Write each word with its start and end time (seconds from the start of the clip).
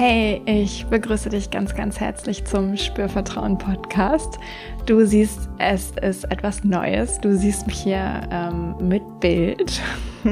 Hey, 0.00 0.40
ich 0.46 0.86
begrüße 0.86 1.28
dich 1.28 1.50
ganz, 1.50 1.74
ganz 1.74 1.98
herzlich 1.98 2.44
zum 2.44 2.76
Spürvertrauen 2.76 3.58
Podcast. 3.58 4.38
Du 4.86 5.04
siehst, 5.04 5.48
es 5.58 5.90
ist 6.00 6.22
etwas 6.30 6.62
Neues. 6.62 7.18
Du 7.20 7.36
siehst 7.36 7.66
mich 7.66 7.80
hier 7.80 8.20
ähm, 8.30 8.76
mit 8.80 9.02
Bild. 9.18 9.82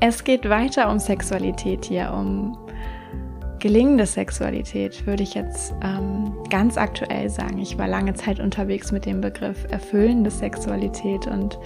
es 0.00 0.24
geht 0.24 0.48
weiter 0.48 0.90
um 0.90 0.98
Sexualität 0.98 1.84
hier, 1.84 2.14
um 2.14 2.56
gelingende 3.58 4.06
Sexualität, 4.06 5.06
würde 5.06 5.22
ich 5.22 5.34
jetzt 5.34 5.74
ähm, 5.84 6.32
ganz 6.48 6.78
aktuell 6.78 7.28
sagen. 7.28 7.58
Ich 7.58 7.76
war 7.76 7.88
lange 7.88 8.14
Zeit 8.14 8.40
unterwegs 8.40 8.90
mit 8.90 9.04
dem 9.04 9.20
Begriff 9.20 9.66
erfüllende 9.70 10.30
Sexualität 10.30 11.26
und 11.26 11.58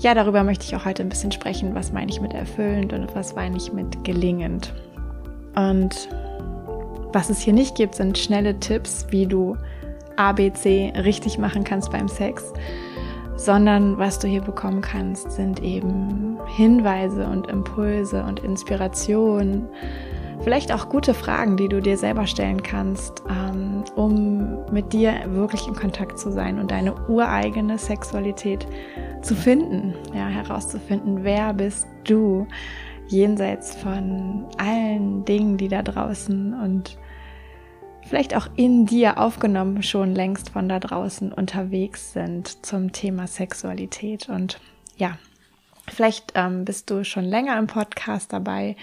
ja, 0.00 0.14
darüber 0.14 0.42
möchte 0.42 0.64
ich 0.64 0.74
auch 0.74 0.84
heute 0.84 1.04
ein 1.04 1.08
bisschen 1.08 1.30
sprechen. 1.30 1.76
Was 1.76 1.92
meine 1.92 2.10
ich 2.10 2.20
mit 2.20 2.34
erfüllend 2.34 2.92
und 2.92 3.14
was 3.14 3.36
meine 3.36 3.56
ich 3.56 3.72
mit 3.72 4.02
gelingend? 4.02 4.74
Und 5.56 6.08
was 7.12 7.30
es 7.30 7.40
hier 7.40 7.52
nicht 7.52 7.74
gibt, 7.74 7.94
sind 7.94 8.18
schnelle 8.18 8.60
Tipps, 8.60 9.06
wie 9.10 9.26
du 9.26 9.56
ABC 10.16 10.92
richtig 10.96 11.38
machen 11.38 11.64
kannst 11.64 11.90
beim 11.90 12.08
Sex, 12.08 12.52
sondern 13.36 13.98
was 13.98 14.18
du 14.18 14.28
hier 14.28 14.40
bekommen 14.40 14.80
kannst, 14.80 15.32
sind 15.32 15.62
eben 15.62 16.38
Hinweise 16.46 17.26
und 17.26 17.48
Impulse 17.48 18.22
und 18.22 18.40
Inspiration, 18.40 19.68
vielleicht 20.42 20.72
auch 20.72 20.88
gute 20.88 21.14
Fragen, 21.14 21.56
die 21.56 21.68
du 21.68 21.80
dir 21.80 21.96
selber 21.96 22.26
stellen 22.26 22.62
kannst, 22.62 23.22
ähm, 23.28 23.84
um 23.94 24.64
mit 24.70 24.92
dir 24.92 25.14
wirklich 25.28 25.66
in 25.66 25.74
Kontakt 25.74 26.18
zu 26.18 26.30
sein 26.30 26.58
und 26.58 26.70
deine 26.70 26.94
ureigene 27.08 27.78
Sexualität 27.78 28.66
zu 29.22 29.34
finden, 29.34 29.94
ja, 30.14 30.26
herauszufinden, 30.28 31.24
wer 31.24 31.52
bist 31.52 31.86
du 32.04 32.46
jenseits 33.08 33.76
von 33.76 34.46
allen 34.58 35.24
Dingen, 35.24 35.56
die 35.56 35.68
da 35.68 35.82
draußen 35.82 36.54
und 36.54 36.98
vielleicht 38.06 38.36
auch 38.36 38.48
in 38.56 38.86
dir 38.86 39.18
aufgenommen 39.18 39.82
schon 39.82 40.14
längst 40.14 40.50
von 40.50 40.68
da 40.68 40.78
draußen 40.78 41.32
unterwegs 41.32 42.12
sind 42.12 42.64
zum 42.64 42.92
Thema 42.92 43.26
Sexualität. 43.26 44.28
Und 44.28 44.60
ja, 44.96 45.18
vielleicht 45.88 46.32
ähm, 46.34 46.64
bist 46.64 46.90
du 46.90 47.04
schon 47.04 47.24
länger 47.24 47.58
im 47.58 47.66
Podcast 47.66 48.32
dabei, 48.32 48.76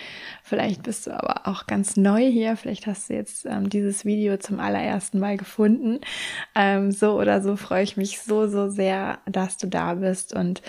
vielleicht 0.43 0.83
bist 0.83 1.07
du 1.07 1.11
aber 1.11 1.47
auch 1.47 1.67
ganz 1.67 1.97
neu 1.97 2.29
hier, 2.29 2.57
vielleicht 2.57 2.87
hast 2.87 3.09
du 3.09 3.13
jetzt 3.13 3.45
ähm, 3.45 3.69
dieses 3.69 4.05
Video 4.05 4.37
zum 4.37 4.59
allerersten 4.59 5.19
Mal 5.19 5.37
gefunden. 5.37 5.99
Ähm, 6.55 6.91
so 6.91 7.19
oder 7.19 7.41
so 7.41 7.55
freue 7.55 7.83
ich 7.83 7.97
mich 7.97 8.21
so, 8.21 8.47
so 8.47 8.69
sehr, 8.69 9.19
dass 9.25 9.57
du 9.57 9.67
da 9.67 9.95
bist 9.95 10.33
und 10.33 10.61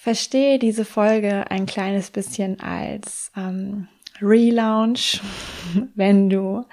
verstehe 0.00 0.58
diese 0.58 0.86
Folge 0.86 1.50
ein 1.50 1.66
kleines 1.66 2.10
bisschen 2.10 2.58
als 2.60 3.30
ähm, 3.36 3.86
Relaunch, 4.22 5.20
wenn 5.94 6.30
du 6.30 6.64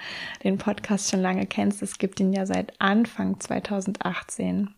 den 0.44 0.56
Podcast 0.56 1.10
schon 1.10 1.20
lange 1.20 1.44
kennst. 1.44 1.82
Es 1.82 1.98
gibt 1.98 2.20
ihn 2.20 2.32
ja 2.32 2.46
seit 2.46 2.80
Anfang 2.80 3.38
2018. 3.38 4.74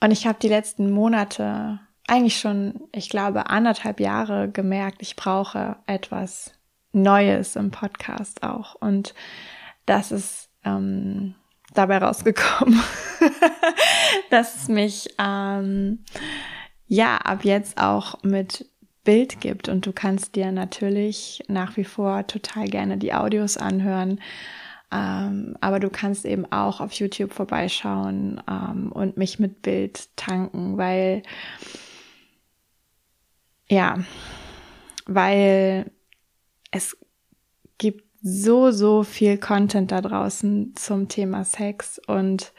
Und 0.00 0.10
ich 0.10 0.26
habe 0.26 0.40
die 0.42 0.48
letzten 0.48 0.90
Monate, 0.90 1.78
eigentlich 2.08 2.40
schon, 2.40 2.80
ich 2.90 3.10
glaube, 3.10 3.48
anderthalb 3.48 4.00
Jahre 4.00 4.50
gemerkt, 4.50 5.02
ich 5.02 5.14
brauche 5.14 5.76
etwas 5.86 6.52
Neues 6.90 7.54
im 7.54 7.70
Podcast 7.70 8.42
auch. 8.42 8.74
Und 8.74 9.14
das 9.86 10.10
ist 10.10 10.50
ähm, 10.64 11.36
dabei 11.74 11.98
rausgekommen, 11.98 12.80
dass 14.30 14.56
es 14.56 14.68
mich 14.68 15.14
ähm, 15.18 16.04
ja 16.86 17.16
ab 17.18 17.44
jetzt 17.44 17.78
auch 17.78 18.22
mit 18.22 18.66
Bild 19.04 19.40
gibt 19.40 19.68
und 19.68 19.84
du 19.84 19.92
kannst 19.92 20.34
dir 20.34 20.50
natürlich 20.50 21.42
nach 21.48 21.76
wie 21.76 21.84
vor 21.84 22.26
total 22.26 22.68
gerne 22.68 22.96
die 22.96 23.12
Audios 23.12 23.56
anhören. 23.56 24.20
Ähm, 24.90 25.56
aber 25.60 25.80
du 25.80 25.90
kannst 25.90 26.24
eben 26.24 26.50
auch 26.50 26.80
auf 26.80 26.92
YouTube 26.92 27.32
vorbeischauen 27.32 28.40
ähm, 28.48 28.92
und 28.92 29.16
mich 29.16 29.38
mit 29.38 29.62
Bild 29.62 30.08
tanken, 30.16 30.78
weil 30.78 31.22
ja, 33.68 33.98
weil 35.06 35.90
es 36.70 36.96
gibt 37.78 38.13
so, 38.26 38.70
so 38.70 39.02
viel 39.02 39.36
Content 39.36 39.92
da 39.92 40.00
draußen 40.00 40.72
zum 40.76 41.08
Thema 41.08 41.44
Sex 41.44 42.00
und 42.06 42.54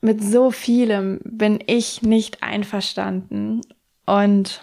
mit 0.00 0.22
so 0.22 0.52
vielem 0.52 1.20
bin 1.24 1.58
ich 1.66 2.02
nicht 2.02 2.44
einverstanden 2.44 3.60
und 4.06 4.62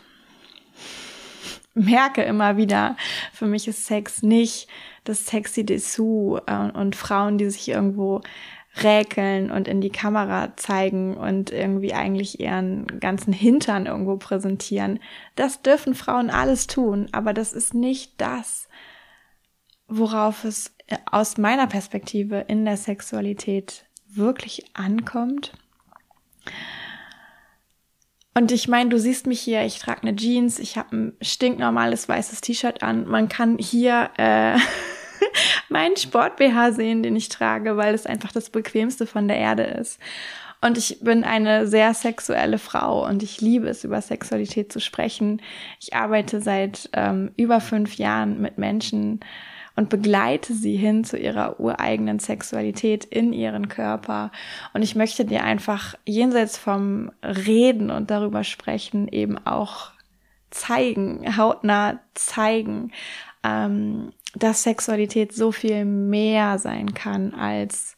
merke 1.73 2.23
immer 2.23 2.55
wieder, 2.55 2.95
für 3.33 3.45
mich 3.45 3.67
ist 3.67 3.85
Sex 3.85 4.23
nicht 4.23 4.69
das 5.03 5.25
sexy 5.25 5.65
Dessous 5.65 6.39
äh, 6.47 6.71
und 6.71 6.95
Frauen, 6.95 7.37
die 7.37 7.49
sich 7.49 7.67
irgendwo 7.67 8.21
räkeln 8.81 9.51
und 9.51 9.67
in 9.67 9.81
die 9.81 9.89
Kamera 9.89 10.55
zeigen 10.55 11.17
und 11.17 11.51
irgendwie 11.51 11.93
eigentlich 11.93 12.39
ihren 12.39 12.87
ganzen 13.01 13.33
Hintern 13.33 13.85
irgendwo 13.85 14.15
präsentieren. 14.15 15.01
Das 15.35 15.61
dürfen 15.61 15.93
Frauen 15.93 16.29
alles 16.29 16.67
tun, 16.67 17.09
aber 17.11 17.33
das 17.33 17.51
ist 17.51 17.73
nicht 17.73 18.13
das, 18.17 18.69
worauf 19.87 20.43
es 20.43 20.75
aus 21.11 21.37
meiner 21.37 21.67
Perspektive 21.67 22.45
in 22.47 22.65
der 22.65 22.77
Sexualität 22.77 23.85
wirklich 24.07 24.65
ankommt. 24.73 25.53
Und 28.37 28.51
ich 28.51 28.67
meine, 28.67 28.89
du 28.89 28.99
siehst 28.99 29.27
mich 29.27 29.39
hier, 29.39 29.63
ich 29.65 29.79
trage 29.79 30.01
eine 30.01 30.15
Jeans, 30.15 30.59
ich 30.59 30.77
habe 30.77 30.95
ein 30.95 31.13
stinknormales 31.21 32.09
weißes 32.09 32.41
T-Shirt 32.41 32.83
an. 32.83 33.07
Man 33.07 33.29
kann 33.29 33.57
hier 33.57 34.09
äh, 34.17 34.57
meinen 35.69 35.95
Sport-BH 35.95 36.73
sehen, 36.73 37.01
den 37.01 37.15
ich 37.15 37.29
trage, 37.29 37.77
weil 37.77 37.93
es 37.93 38.05
einfach 38.05 38.33
das 38.33 38.49
bequemste 38.49 39.07
von 39.07 39.29
der 39.29 39.37
Erde 39.37 39.63
ist. 39.63 39.99
Und 40.61 40.77
ich 40.77 40.99
bin 41.01 41.23
eine 41.23 41.67
sehr 41.67 41.93
sexuelle 41.93 42.57
Frau 42.57 43.07
und 43.07 43.23
ich 43.23 43.39
liebe 43.39 43.69
es, 43.69 43.83
über 43.83 44.01
Sexualität 44.01 44.71
zu 44.71 44.81
sprechen. 44.81 45.41
Ich 45.79 45.93
arbeite 45.93 46.41
seit 46.41 46.89
ähm, 46.93 47.31
über 47.37 47.61
fünf 47.61 47.95
Jahren 47.95 48.41
mit 48.41 48.57
Menschen, 48.57 49.19
und 49.75 49.89
begleite 49.89 50.53
sie 50.53 50.75
hin 50.75 51.03
zu 51.03 51.17
ihrer 51.17 51.59
ureigenen 51.59 52.19
Sexualität 52.19 53.05
in 53.05 53.33
ihren 53.33 53.67
Körper. 53.67 54.31
Und 54.73 54.81
ich 54.81 54.95
möchte 54.95 55.25
dir 55.25 55.43
einfach 55.43 55.95
jenseits 56.05 56.57
vom 56.57 57.11
Reden 57.23 57.89
und 57.89 58.09
darüber 58.09 58.43
sprechen 58.43 59.07
eben 59.07 59.37
auch 59.45 59.91
zeigen, 60.49 61.37
hautnah 61.37 61.99
zeigen, 62.13 62.91
ähm, 63.43 64.13
dass 64.33 64.63
Sexualität 64.63 65.33
so 65.33 65.51
viel 65.51 65.85
mehr 65.85 66.57
sein 66.57 66.93
kann 66.93 67.33
als 67.33 67.97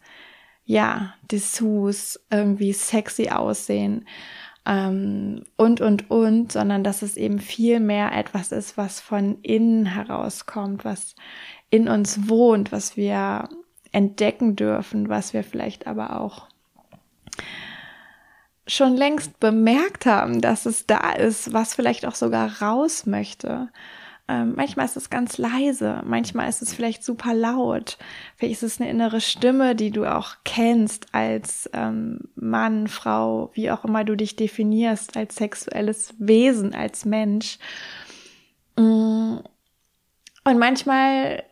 ja, 0.66 1.14
Dessous, 1.32 2.20
irgendwie 2.30 2.74
sexy 2.74 3.30
aussehen 3.30 4.06
ähm, 4.68 5.46
und, 5.56 5.80
und, 5.80 6.12
und, 6.12 6.52
sondern 6.52 6.84
dass 6.84 7.02
es 7.02 7.16
eben 7.16 7.40
viel 7.40 7.80
mehr 7.80 8.12
etwas 8.12 8.52
ist, 8.52 8.78
was 8.78 9.00
von 9.00 9.40
innen 9.42 9.86
herauskommt, 9.86 10.84
was 10.84 11.16
in 11.70 11.88
uns 11.88 12.30
wohnt, 12.30 12.72
was 12.72 12.98
wir 12.98 13.50
entdecken 13.92 14.56
dürfen, 14.56 15.10
was 15.10 15.34
wir 15.34 15.44
vielleicht 15.44 15.88
aber 15.88 16.20
auch 16.20 16.48
schon 18.68 18.96
längst 18.98 19.40
bemerkt 19.40 20.06
haben, 20.06 20.42
dass 20.42 20.66
es 20.66 20.86
da 20.86 21.12
ist, 21.12 21.54
was 21.54 21.74
vielleicht 21.74 22.06
auch 22.06 22.16
sogar 22.16 22.62
raus 22.62 23.06
möchte. 23.06 23.70
Ähm, 24.30 24.56
manchmal 24.58 24.86
ist 24.86 24.98
es 24.98 25.10
ganz 25.10 25.38
leise, 25.38 26.02
manchmal 26.04 26.50
ist 26.50 26.62
es 26.62 26.74
vielleicht 26.74 27.02
super 27.02 27.34
laut, 27.34 27.98
vielleicht 28.36 28.62
ist 28.62 28.74
es 28.74 28.82
eine 28.82 28.90
innere 28.90 29.22
Stimme, 29.22 29.74
die 29.74 29.90
du 29.90 30.04
auch 30.04 30.36
kennst 30.44 31.08
als 31.13 31.70
ähm, 31.72 32.20
Mann, 32.36 32.88
Frau, 32.88 33.52
wie 33.54 33.72
auch 33.72 33.86
immer 33.86 34.04
du 34.04 34.18
dich 34.18 34.36
definierst, 34.36 35.16
als 35.16 35.38
sexuelles 35.38 36.13
Wesen, 36.20 36.75
als 36.75 37.06
Mensch. 37.06 37.58
Mm. 38.75 39.38
Und 40.44 40.60
manchmal 40.60 41.44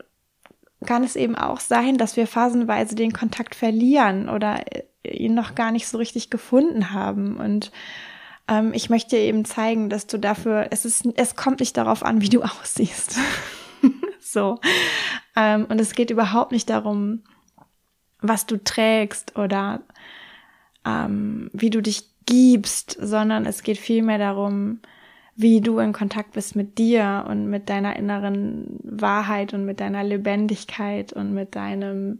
kann 0.85 1.03
es 1.03 1.15
eben 1.15 1.35
auch 1.35 1.59
sein, 1.59 1.97
dass 1.97 2.17
wir 2.17 2.27
phasenweise 2.27 2.95
den 2.95 3.13
Kontakt 3.13 3.55
verlieren 3.55 4.29
oder 4.29 4.63
ihn 5.03 5.33
noch 5.33 5.55
gar 5.55 5.71
nicht 5.71 5.87
so 5.87 5.97
richtig 5.97 6.29
gefunden 6.29 6.91
haben. 6.91 7.37
Und 7.37 7.71
ähm, 8.47 8.73
ich 8.73 8.89
möchte 8.89 9.15
dir 9.15 9.23
eben 9.23 9.45
zeigen, 9.45 9.89
dass 9.89 10.07
du 10.07 10.17
dafür, 10.17 10.67
es 10.71 10.85
ist, 10.85 11.07
es 11.15 11.35
kommt 11.35 11.59
nicht 11.59 11.77
darauf 11.77 12.03
an, 12.03 12.21
wie 12.21 12.29
du 12.29 12.41
aussiehst. 12.61 13.17
so. 14.19 14.59
Ähm, 15.35 15.65
und 15.65 15.79
es 15.79 15.93
geht 15.93 16.11
überhaupt 16.11 16.51
nicht 16.51 16.69
darum, 16.69 17.23
was 18.21 18.45
du 18.45 18.61
trägst 18.63 19.37
oder 19.37 19.81
ähm, 20.85 21.49
wie 21.53 21.69
du 21.69 21.81
dich 21.81 22.09
gibst, 22.25 22.97
sondern 22.99 23.45
es 23.45 23.63
geht 23.63 23.77
vielmehr 23.77 24.17
darum, 24.17 24.79
wie 25.35 25.61
du 25.61 25.79
in 25.79 25.93
Kontakt 25.93 26.31
bist 26.31 26.55
mit 26.55 26.77
dir 26.77 27.25
und 27.27 27.49
mit 27.49 27.69
deiner 27.69 27.95
inneren 27.95 28.79
Wahrheit 28.83 29.53
und 29.53 29.65
mit 29.65 29.79
deiner 29.79 30.03
Lebendigkeit 30.03 31.11
und 31.13 31.33
mit 31.33 31.55
deinem 31.55 32.19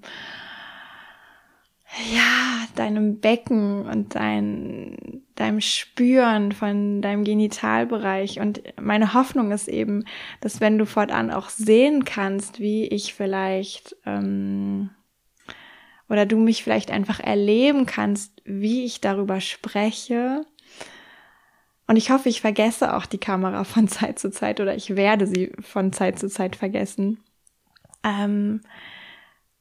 ja, 2.14 2.68
deinem 2.76 3.20
Becken 3.20 3.86
und 3.86 4.16
dein, 4.16 5.22
deinem 5.36 5.62
Spüren 5.62 6.52
von 6.52 7.02
deinem 7.02 7.24
Genitalbereich. 7.24 8.40
Und 8.40 8.64
meine 8.82 9.14
Hoffnung 9.14 9.52
ist 9.52 9.68
eben, 9.68 10.04
dass 10.42 10.60
wenn 10.60 10.78
du 10.78 10.86
fortan 10.86 11.32
auch 11.32 11.50
sehen 11.50 12.04
kannst, 12.04 12.60
wie 12.60 12.86
ich 12.88 13.14
vielleicht 13.14 13.96
ähm, 14.06 14.90
oder 16.10 16.26
du 16.26 16.38
mich 16.38 16.64
vielleicht 16.64 16.92
einfach 16.92 17.20
erleben 17.20 17.86
kannst, 17.86 18.42
wie 18.44 18.84
ich 18.84 19.02
darüber 19.02 19.40
spreche. 19.40 20.46
Und 21.88 21.98
ich 21.98 22.10
hoffe, 22.10 22.30
ich 22.30 22.42
vergesse 22.42 22.96
auch 22.96 23.06
die 23.06 23.20
Kamera 23.20 23.64
von 23.64 23.88
Zeit 23.88 24.20
zu 24.20 24.32
Zeit 24.32 24.60
oder 24.60 24.76
ich 24.76 24.96
werde 24.96 25.28
sie 25.28 25.52
von 25.60 25.94
Zeit 25.94 26.20
zu 26.20 26.30
Zeit 26.30 26.56
vergessen. 26.56 27.20
Ähm, 28.04 28.62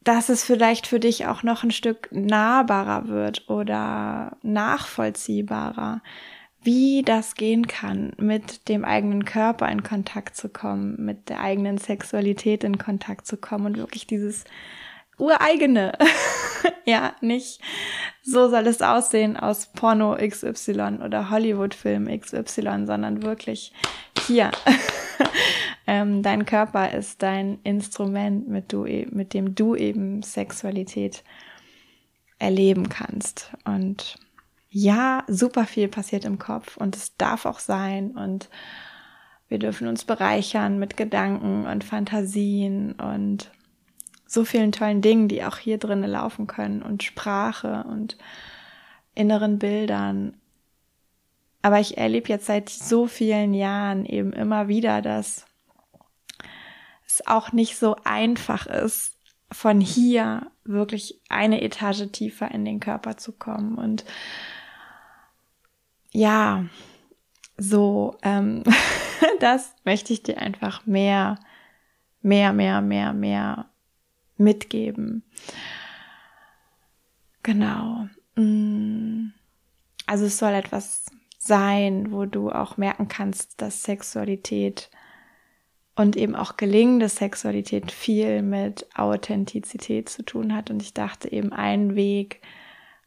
dass 0.04 0.28
es 0.28 0.44
vielleicht 0.44 0.86
für 0.86 1.00
dich 1.00 1.26
auch 1.26 1.42
noch 1.42 1.64
ein 1.64 1.70
Stück 1.70 2.08
nahbarer 2.12 3.08
wird 3.08 3.48
oder 3.48 4.36
nachvollziehbarer, 4.42 6.02
wie 6.62 7.02
das 7.02 7.34
gehen 7.34 7.66
kann, 7.66 8.12
mit 8.18 8.68
dem 8.68 8.84
eigenen 8.84 9.24
Körper 9.24 9.68
in 9.70 9.82
Kontakt 9.82 10.36
zu 10.36 10.48
kommen, 10.50 10.96
mit 11.02 11.28
der 11.30 11.40
eigenen 11.40 11.78
Sexualität 11.78 12.64
in 12.64 12.78
Kontakt 12.78 13.26
zu 13.26 13.38
kommen 13.38 13.66
und 13.66 13.76
wirklich 13.78 14.06
dieses 14.06 14.44
ureigene, 15.18 15.92
ja, 16.84 17.14
nicht 17.20 17.60
so 18.22 18.48
soll 18.48 18.66
es 18.66 18.80
aussehen 18.80 19.36
aus 19.36 19.66
Porno 19.66 20.16
XY 20.16 21.00
oder 21.04 21.30
Hollywood-Film 21.30 22.08
XY, 22.20 22.86
sondern 22.86 23.22
wirklich 23.22 23.72
hier. 24.26 24.50
ähm, 25.86 26.22
dein 26.22 26.46
Körper 26.46 26.92
ist 26.92 27.22
dein 27.22 27.58
Instrument, 27.64 28.48
mit, 28.48 28.72
du, 28.72 28.86
e, 28.86 29.06
mit 29.10 29.34
dem 29.34 29.54
du 29.54 29.76
eben 29.76 30.22
Sexualität 30.22 31.22
erleben 32.38 32.88
kannst. 32.88 33.52
Und 33.64 34.16
ja, 34.70 35.24
super 35.28 35.66
viel 35.66 35.88
passiert 35.88 36.24
im 36.24 36.38
Kopf 36.38 36.78
und 36.78 36.96
es 36.96 37.16
darf 37.16 37.44
auch 37.44 37.58
sein 37.58 38.12
und 38.12 38.48
wir 39.48 39.58
dürfen 39.58 39.86
uns 39.86 40.04
bereichern 40.04 40.78
mit 40.78 40.96
Gedanken 40.96 41.66
und 41.66 41.84
Fantasien 41.84 42.92
und 42.92 43.52
so 44.34 44.44
vielen 44.44 44.72
tollen 44.72 45.00
Dingen, 45.00 45.28
die 45.28 45.44
auch 45.44 45.56
hier 45.56 45.78
drinnen 45.78 46.10
laufen 46.10 46.46
können 46.46 46.82
und 46.82 47.02
Sprache 47.02 47.84
und 47.88 48.18
inneren 49.14 49.58
Bildern. 49.58 50.36
Aber 51.62 51.80
ich 51.80 51.96
erlebe 51.96 52.28
jetzt 52.28 52.46
seit 52.46 52.68
so 52.68 53.06
vielen 53.06 53.54
Jahren 53.54 54.04
eben 54.04 54.32
immer 54.32 54.68
wieder, 54.68 55.00
dass 55.00 55.46
es 57.06 57.26
auch 57.26 57.52
nicht 57.52 57.78
so 57.78 57.96
einfach 58.04 58.66
ist, 58.66 59.16
von 59.50 59.80
hier 59.80 60.50
wirklich 60.64 61.20
eine 61.28 61.62
Etage 61.62 62.10
tiefer 62.10 62.50
in 62.50 62.64
den 62.64 62.80
Körper 62.80 63.16
zu 63.16 63.32
kommen. 63.32 63.76
Und 63.76 64.04
ja, 66.10 66.64
so, 67.56 68.16
ähm, 68.22 68.64
das 69.40 69.74
möchte 69.84 70.12
ich 70.12 70.22
dir 70.22 70.38
einfach 70.38 70.86
mehr, 70.86 71.38
mehr, 72.20 72.52
mehr, 72.52 72.80
mehr, 72.80 73.12
mehr 73.12 73.66
mitgeben. 74.36 75.22
Genau. 77.42 78.08
Mm. 78.36 79.32
Also 80.06 80.26
es 80.26 80.38
soll 80.38 80.52
etwas 80.52 81.06
sein, 81.38 82.12
wo 82.12 82.26
du 82.26 82.50
auch 82.50 82.76
merken 82.76 83.08
kannst, 83.08 83.60
dass 83.60 83.82
Sexualität 83.82 84.90
und 85.96 86.16
eben 86.16 86.34
auch 86.34 86.56
gelingende 86.56 87.08
Sexualität 87.08 87.92
viel 87.92 88.42
mit 88.42 88.86
Authentizität 88.96 90.08
zu 90.08 90.24
tun 90.24 90.54
hat. 90.54 90.70
Und 90.70 90.82
ich 90.82 90.92
dachte 90.92 91.30
eben, 91.30 91.52
ein 91.52 91.94
Weg, 91.94 92.40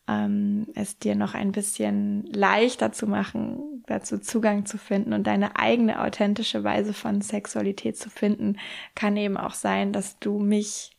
ähm, 0.08 0.68
es 0.74 0.98
dir 0.98 1.16
noch 1.16 1.34
ein 1.34 1.52
bisschen 1.52 2.26
leichter 2.28 2.94
zu 2.94 3.08
machen, 3.08 3.84
dazu 3.88 4.20
Zugang 4.20 4.66
zu 4.66 4.78
finden 4.78 5.14
und 5.14 5.28
deine 5.28 5.58
eigene 5.58 6.02
authentische 6.02 6.64
Weise 6.64 6.94
von 6.94 7.22
Sexualität 7.22 7.98
zu 7.98 8.10
finden, 8.10 8.58
kann 8.96 9.18
eben 9.18 9.38
auch 9.38 9.54
sein, 9.54 9.92
dass 9.92 10.18
du 10.20 10.40
mich 10.40 10.97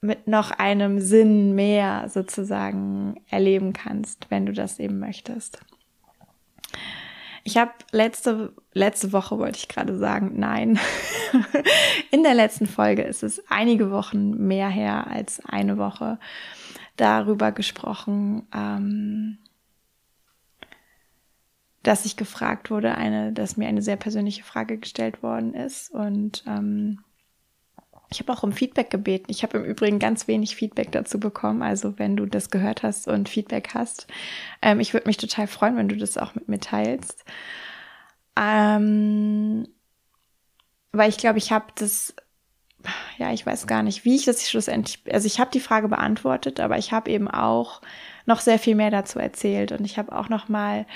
mit 0.00 0.26
noch 0.26 0.50
einem 0.50 0.98
Sinn 0.98 1.54
mehr 1.54 2.08
sozusagen 2.08 3.20
erleben 3.28 3.72
kannst, 3.72 4.30
wenn 4.30 4.46
du 4.46 4.52
das 4.52 4.78
eben 4.78 4.98
möchtest. 4.98 5.60
Ich 7.42 7.56
habe 7.56 7.72
letzte, 7.90 8.52
letzte 8.72 9.12
Woche 9.12 9.38
wollte 9.38 9.58
ich 9.58 9.68
gerade 9.68 9.96
sagen, 9.96 10.32
nein. 10.36 10.78
In 12.10 12.22
der 12.22 12.34
letzten 12.34 12.66
Folge 12.66 13.02
ist 13.02 13.22
es 13.22 13.42
einige 13.48 13.90
Wochen 13.90 14.46
mehr 14.46 14.68
her 14.68 15.06
als 15.06 15.44
eine 15.44 15.78
Woche 15.78 16.18
darüber 16.96 17.50
gesprochen, 17.52 18.46
ähm, 18.54 19.38
dass 21.82 22.04
ich 22.04 22.16
gefragt 22.16 22.70
wurde, 22.70 22.94
eine, 22.94 23.32
dass 23.32 23.56
mir 23.56 23.68
eine 23.68 23.80
sehr 23.80 23.96
persönliche 23.96 24.44
Frage 24.44 24.76
gestellt 24.76 25.22
worden 25.22 25.54
ist 25.54 25.90
und 25.90 26.44
ähm, 26.46 27.02
ich 28.12 28.18
habe 28.18 28.32
auch 28.32 28.42
um 28.42 28.52
Feedback 28.52 28.90
gebeten. 28.90 29.26
Ich 29.28 29.44
habe 29.44 29.58
im 29.58 29.64
Übrigen 29.64 30.00
ganz 30.00 30.26
wenig 30.26 30.56
Feedback 30.56 30.90
dazu 30.90 31.20
bekommen. 31.20 31.62
Also 31.62 31.98
wenn 31.98 32.16
du 32.16 32.26
das 32.26 32.50
gehört 32.50 32.82
hast 32.82 33.06
und 33.06 33.28
Feedback 33.28 33.70
hast, 33.74 34.08
ähm, 34.62 34.80
ich 34.80 34.92
würde 34.92 35.06
mich 35.06 35.16
total 35.16 35.46
freuen, 35.46 35.76
wenn 35.76 35.88
du 35.88 35.96
das 35.96 36.18
auch 36.18 36.34
mit 36.34 36.48
mir 36.48 36.58
teilst. 36.58 37.24
Ähm, 38.36 39.68
weil 40.92 41.08
ich 41.08 41.18
glaube, 41.18 41.38
ich 41.38 41.52
habe 41.52 41.66
das, 41.76 42.14
ja, 43.16 43.32
ich 43.32 43.46
weiß 43.46 43.68
gar 43.68 43.84
nicht, 43.84 44.04
wie 44.04 44.16
ich 44.16 44.24
das 44.24 44.48
schlussendlich, 44.48 45.00
also 45.12 45.26
ich 45.26 45.38
habe 45.38 45.52
die 45.52 45.60
Frage 45.60 45.88
beantwortet, 45.88 46.58
aber 46.58 46.78
ich 46.78 46.92
habe 46.92 47.10
eben 47.10 47.28
auch 47.28 47.80
noch 48.26 48.40
sehr 48.40 48.58
viel 48.58 48.74
mehr 48.74 48.90
dazu 48.90 49.20
erzählt 49.20 49.70
und 49.70 49.84
ich 49.84 49.98
habe 49.98 50.16
auch 50.16 50.28
noch 50.28 50.48
mal 50.48 50.86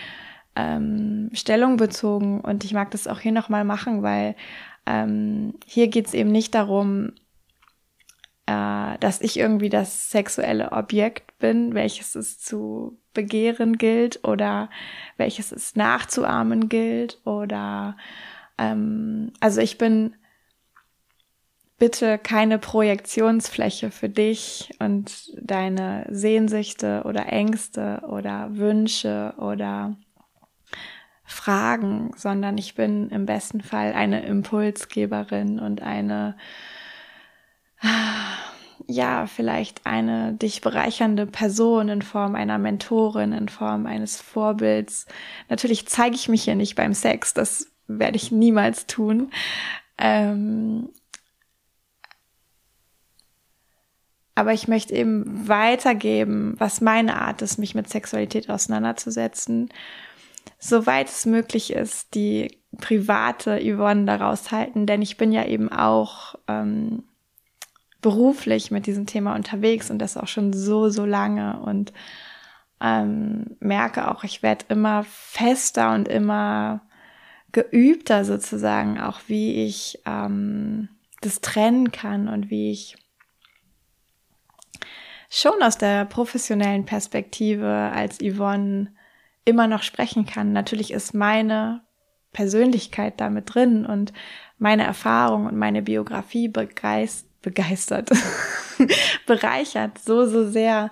ähm, 0.56 1.30
Stellung 1.32 1.76
bezogen 1.76 2.40
und 2.40 2.64
ich 2.64 2.72
mag 2.72 2.90
das 2.90 3.06
auch 3.06 3.20
hier 3.20 3.32
noch 3.32 3.48
mal 3.48 3.64
machen, 3.64 4.02
weil 4.02 4.34
ähm, 4.86 5.54
hier 5.66 5.88
geht 5.88 6.06
es 6.06 6.14
eben 6.14 6.30
nicht 6.30 6.54
darum, 6.54 7.12
äh, 8.46 8.98
dass 8.98 9.20
ich 9.20 9.38
irgendwie 9.38 9.70
das 9.70 10.10
sexuelle 10.10 10.72
Objekt 10.72 11.38
bin, 11.38 11.74
welches 11.74 12.14
es 12.14 12.38
zu 12.38 12.98
begehren 13.14 13.78
gilt 13.78 14.24
oder 14.24 14.70
welches 15.16 15.52
es 15.52 15.76
nachzuahmen 15.76 16.68
gilt 16.68 17.20
oder 17.24 17.96
ähm, 18.58 19.32
also 19.40 19.60
ich 19.60 19.78
bin 19.78 20.16
bitte 21.78 22.18
keine 22.18 22.58
Projektionsfläche 22.58 23.90
für 23.90 24.08
dich 24.08 24.70
und 24.78 25.32
deine 25.40 26.06
Sehnsüchte 26.10 27.02
oder 27.04 27.26
Ängste 27.26 28.02
oder 28.08 28.56
Wünsche 28.56 29.34
oder 29.38 29.96
Fragen, 31.24 32.12
sondern 32.16 32.58
ich 32.58 32.74
bin 32.74 33.08
im 33.08 33.26
besten 33.26 33.62
Fall 33.62 33.94
eine 33.94 34.24
Impulsgeberin 34.26 35.58
und 35.58 35.82
eine, 35.82 36.36
ja, 38.86 39.26
vielleicht 39.26 39.86
eine 39.86 40.34
dich 40.34 40.60
bereichernde 40.60 41.26
Person 41.26 41.88
in 41.88 42.02
Form 42.02 42.34
einer 42.34 42.58
Mentorin, 42.58 43.32
in 43.32 43.48
Form 43.48 43.86
eines 43.86 44.20
Vorbilds. 44.20 45.06
Natürlich 45.48 45.88
zeige 45.88 46.14
ich 46.14 46.28
mich 46.28 46.44
hier 46.44 46.56
nicht 46.56 46.74
beim 46.74 46.92
Sex, 46.92 47.32
das 47.32 47.68
werde 47.86 48.16
ich 48.16 48.30
niemals 48.30 48.86
tun. 48.86 49.30
Ähm, 49.96 50.90
aber 54.34 54.52
ich 54.52 54.68
möchte 54.68 54.94
eben 54.94 55.48
weitergeben, 55.48 56.54
was 56.58 56.80
meine 56.80 57.20
Art 57.20 57.40
ist, 57.40 57.58
mich 57.58 57.74
mit 57.74 57.88
Sexualität 57.88 58.50
auseinanderzusetzen 58.50 59.70
soweit 60.58 61.08
es 61.08 61.26
möglich 61.26 61.72
ist, 61.72 62.14
die 62.14 62.58
private 62.78 63.60
Yvonne 63.60 64.04
daraus 64.04 64.50
halten, 64.50 64.86
denn 64.86 65.02
ich 65.02 65.16
bin 65.16 65.32
ja 65.32 65.44
eben 65.44 65.70
auch 65.70 66.34
ähm, 66.48 67.04
beruflich 68.00 68.70
mit 68.70 68.86
diesem 68.86 69.06
Thema 69.06 69.34
unterwegs 69.34 69.90
und 69.90 69.98
das 69.98 70.16
auch 70.16 70.28
schon 70.28 70.52
so, 70.52 70.88
so 70.90 71.04
lange 71.06 71.60
und 71.60 71.92
ähm, 72.80 73.56
merke 73.60 74.10
auch, 74.10 74.24
ich 74.24 74.42
werde 74.42 74.66
immer 74.68 75.04
fester 75.04 75.94
und 75.94 76.08
immer 76.08 76.82
geübter 77.52 78.24
sozusagen, 78.24 79.00
auch 79.00 79.20
wie 79.28 79.64
ich 79.64 80.02
ähm, 80.04 80.88
das 81.20 81.40
trennen 81.40 81.92
kann 81.92 82.28
und 82.28 82.50
wie 82.50 82.70
ich 82.70 82.96
schon 85.30 85.62
aus 85.62 85.78
der 85.78 86.04
professionellen 86.04 86.84
Perspektive 86.84 87.90
als 87.94 88.18
Yvonne 88.18 88.92
immer 89.44 89.66
noch 89.66 89.82
sprechen 89.82 90.26
kann. 90.26 90.52
Natürlich 90.52 90.92
ist 90.92 91.14
meine 91.14 91.82
Persönlichkeit 92.32 93.20
damit 93.20 93.54
drin 93.54 93.86
und 93.86 94.12
meine 94.58 94.84
Erfahrung 94.84 95.46
und 95.46 95.56
meine 95.56 95.82
Biografie 95.82 96.48
begeist, 96.48 97.26
begeistert, 97.42 98.10
bereichert 99.26 99.98
so, 99.98 100.26
so 100.26 100.48
sehr 100.48 100.90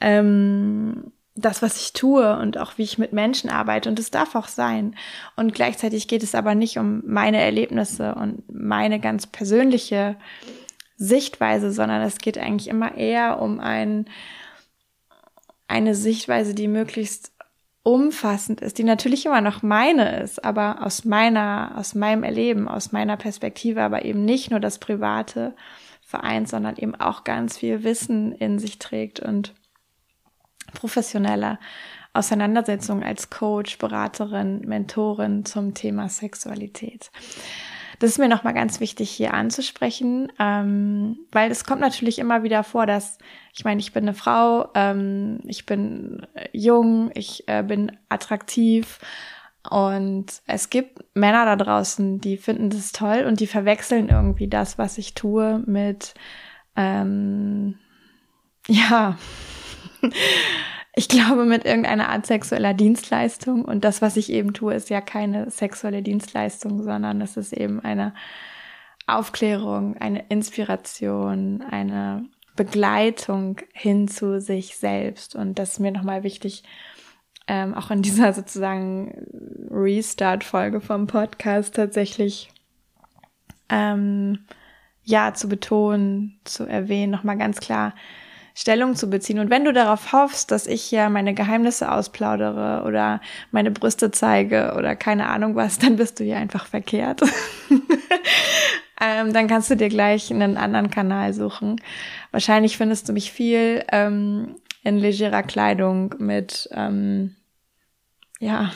ähm, 0.00 1.12
das, 1.34 1.62
was 1.62 1.80
ich 1.80 1.92
tue 1.92 2.36
und 2.38 2.58
auch 2.58 2.78
wie 2.78 2.82
ich 2.82 2.98
mit 2.98 3.12
Menschen 3.12 3.50
arbeite. 3.50 3.88
Und 3.88 3.98
es 3.98 4.10
darf 4.10 4.34
auch 4.34 4.48
sein. 4.48 4.96
Und 5.36 5.54
gleichzeitig 5.54 6.08
geht 6.08 6.22
es 6.22 6.34
aber 6.34 6.54
nicht 6.54 6.78
um 6.78 7.02
meine 7.06 7.40
Erlebnisse 7.40 8.14
und 8.14 8.42
meine 8.52 8.98
ganz 9.00 9.26
persönliche 9.26 10.16
Sichtweise, 10.96 11.70
sondern 11.70 12.02
es 12.02 12.18
geht 12.18 12.38
eigentlich 12.38 12.68
immer 12.68 12.96
eher 12.96 13.40
um 13.40 13.60
ein, 13.60 14.06
eine 15.68 15.94
Sichtweise, 15.94 16.54
die 16.54 16.66
möglichst 16.66 17.32
umfassend 17.88 18.60
ist, 18.60 18.76
die 18.76 18.84
natürlich 18.84 19.24
immer 19.24 19.40
noch 19.40 19.62
meine 19.62 20.20
ist, 20.20 20.44
aber 20.44 20.84
aus 20.84 21.06
meiner, 21.06 21.72
aus 21.76 21.94
meinem 21.94 22.22
Erleben, 22.22 22.68
aus 22.68 22.92
meiner 22.92 23.16
Perspektive, 23.16 23.80
aber 23.82 24.04
eben 24.04 24.26
nicht 24.26 24.50
nur 24.50 24.60
das 24.60 24.78
Private 24.78 25.56
vereint, 26.04 26.50
sondern 26.50 26.76
eben 26.76 26.94
auch 26.96 27.24
ganz 27.24 27.56
viel 27.56 27.84
Wissen 27.84 28.32
in 28.32 28.58
sich 28.58 28.78
trägt 28.78 29.20
und 29.20 29.54
professionelle 30.74 31.58
Auseinandersetzung 32.12 33.02
als 33.02 33.30
Coach, 33.30 33.78
Beraterin, 33.78 34.60
Mentorin 34.66 35.46
zum 35.46 35.72
Thema 35.72 36.10
Sexualität. 36.10 37.10
Das 37.98 38.10
ist 38.10 38.18
mir 38.18 38.28
nochmal 38.28 38.54
ganz 38.54 38.78
wichtig 38.78 39.10
hier 39.10 39.34
anzusprechen, 39.34 40.30
ähm, 40.38 41.18
weil 41.32 41.50
es 41.50 41.64
kommt 41.64 41.80
natürlich 41.80 42.18
immer 42.18 42.44
wieder 42.44 42.62
vor, 42.62 42.86
dass, 42.86 43.18
ich 43.52 43.64
meine, 43.64 43.80
ich 43.80 43.92
bin 43.92 44.04
eine 44.04 44.14
Frau, 44.14 44.68
ähm, 44.74 45.40
ich 45.44 45.66
bin 45.66 46.24
jung, 46.52 47.10
ich 47.14 47.48
äh, 47.48 47.64
bin 47.64 47.96
attraktiv 48.08 49.00
und 49.68 50.26
es 50.46 50.70
gibt 50.70 51.04
Männer 51.14 51.44
da 51.44 51.56
draußen, 51.56 52.20
die 52.20 52.36
finden 52.36 52.70
das 52.70 52.92
toll 52.92 53.24
und 53.26 53.40
die 53.40 53.48
verwechseln 53.48 54.08
irgendwie 54.08 54.48
das, 54.48 54.78
was 54.78 54.96
ich 54.96 55.14
tue, 55.14 55.62
mit, 55.66 56.14
ähm, 56.76 57.78
ja, 58.68 59.18
ich 60.98 61.08
glaube, 61.08 61.44
mit 61.44 61.64
irgendeiner 61.64 62.08
Art 62.08 62.26
sexueller 62.26 62.74
Dienstleistung. 62.74 63.64
Und 63.64 63.84
das, 63.84 64.02
was 64.02 64.16
ich 64.16 64.32
eben 64.32 64.52
tue, 64.52 64.74
ist 64.74 64.90
ja 64.90 65.00
keine 65.00 65.48
sexuelle 65.48 66.02
Dienstleistung, 66.02 66.82
sondern 66.82 67.20
es 67.20 67.36
ist 67.36 67.52
eben 67.52 67.78
eine 67.78 68.14
Aufklärung, 69.06 69.96
eine 69.98 70.24
Inspiration, 70.28 71.62
eine 71.62 72.24
Begleitung 72.56 73.60
hin 73.72 74.08
zu 74.08 74.40
sich 74.40 74.76
selbst. 74.76 75.36
Und 75.36 75.60
das 75.60 75.74
ist 75.74 75.78
mir 75.78 75.92
nochmal 75.92 76.24
wichtig, 76.24 76.64
ähm, 77.46 77.74
auch 77.74 77.92
in 77.92 78.02
dieser 78.02 78.32
sozusagen 78.32 79.24
Restart-Folge 79.70 80.80
vom 80.80 81.06
Podcast 81.06 81.76
tatsächlich 81.76 82.50
ähm, 83.68 84.46
ja 85.04 85.32
zu 85.32 85.48
betonen, 85.48 86.40
zu 86.42 86.64
erwähnen, 86.64 87.12
nochmal 87.12 87.38
ganz 87.38 87.60
klar 87.60 87.94
Stellung 88.58 88.96
zu 88.96 89.08
beziehen. 89.08 89.38
Und 89.38 89.50
wenn 89.50 89.64
du 89.64 89.72
darauf 89.72 90.12
hoffst, 90.12 90.50
dass 90.50 90.66
ich 90.66 90.90
ja 90.90 91.08
meine 91.10 91.32
Geheimnisse 91.32 91.92
ausplaudere 91.92 92.82
oder 92.84 93.20
meine 93.52 93.70
Brüste 93.70 94.10
zeige 94.10 94.74
oder 94.76 94.96
keine 94.96 95.28
Ahnung 95.28 95.54
was, 95.54 95.78
dann 95.78 95.94
bist 95.94 96.18
du 96.18 96.24
hier 96.24 96.38
einfach 96.38 96.66
verkehrt. 96.66 97.22
ähm, 99.00 99.32
dann 99.32 99.46
kannst 99.46 99.70
du 99.70 99.76
dir 99.76 99.88
gleich 99.88 100.32
einen 100.32 100.56
anderen 100.56 100.90
Kanal 100.90 101.34
suchen. 101.34 101.80
Wahrscheinlich 102.32 102.76
findest 102.76 103.08
du 103.08 103.12
mich 103.12 103.30
viel 103.30 103.84
ähm, 103.92 104.56
in 104.82 104.98
legerer 104.98 105.44
Kleidung 105.44 106.16
mit, 106.18 106.68
ähm, 106.72 107.36
ja, 108.40 108.72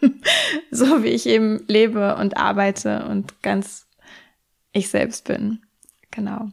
so 0.70 1.02
wie 1.02 1.08
ich 1.08 1.26
eben 1.26 1.64
lebe 1.66 2.14
und 2.14 2.36
arbeite 2.36 3.06
und 3.06 3.42
ganz 3.42 3.88
ich 4.70 4.88
selbst 4.88 5.24
bin. 5.24 5.62
Genau. 6.12 6.50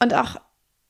Und 0.00 0.14
auch, 0.14 0.36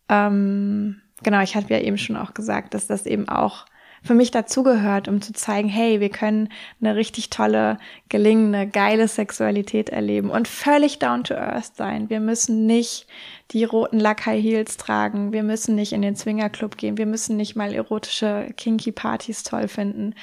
ähm, 0.09 1.00
genau, 1.23 1.41
ich 1.41 1.57
hatte 1.57 1.73
ja 1.73 1.81
eben 1.81 1.99
schon 1.99 2.17
auch 2.17 2.35
gesagt, 2.35 2.75
dass 2.75 2.87
das 2.87 3.07
eben 3.07 3.29
auch 3.29 3.67
für 4.03 4.15
mich 4.15 4.31
dazugehört, 4.31 5.09
um 5.09 5.21
zu 5.21 5.33
zeigen, 5.33 5.69
hey, 5.69 6.00
wir 6.00 6.09
können 6.09 6.50
eine 6.81 6.97
richtig 6.97 7.31
tolle, 7.31 7.79
gelingende, 8.09 8.67
geile 8.67 9.09
Sexualität 9.09 9.91
erleben 9.91 10.31
und 10.31 10.47
völlig 10.47 10.99
down 10.99 11.25
to 11.25 11.35
earth 11.35 11.75
sein. 11.77 12.09
Wir 12.09 12.21
müssen 12.21 12.67
nicht 12.67 13.07
die 13.50 13.65
roten 13.65 13.99
Lack 13.99 14.27
High 14.27 14.43
Heels 14.43 14.77
tragen. 14.77 15.33
Wir 15.33 15.43
müssen 15.43 15.75
nicht 15.75 15.93
in 15.93 16.03
den 16.03 16.17
Swingerclub 16.17 16.77
gehen. 16.77 16.99
Wir 16.99 17.07
müssen 17.07 17.37
nicht 17.37 17.57
mal 17.57 17.73
erotische 17.75 18.49
kinky 18.57 18.93
Partys 18.93 19.43
toll 19.43 19.69
finden. 19.69 20.15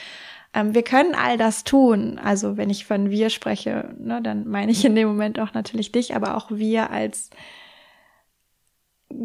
Ähm, 0.54 0.74
wir 0.74 0.84
können 0.84 1.16
all 1.16 1.38
das 1.38 1.64
tun. 1.64 2.20
Also 2.24 2.58
wenn 2.58 2.70
ich 2.70 2.86
von 2.86 3.10
wir 3.10 3.30
spreche, 3.30 3.94
ne, 4.00 4.22
dann 4.22 4.48
meine 4.48 4.72
ich 4.72 4.86
in 4.86 4.96
dem 4.96 5.08
Moment 5.08 5.40
auch 5.40 5.54
natürlich 5.54 5.92
dich, 5.92 6.16
aber 6.16 6.38
auch 6.38 6.50
wir 6.52 6.92
als 6.92 7.30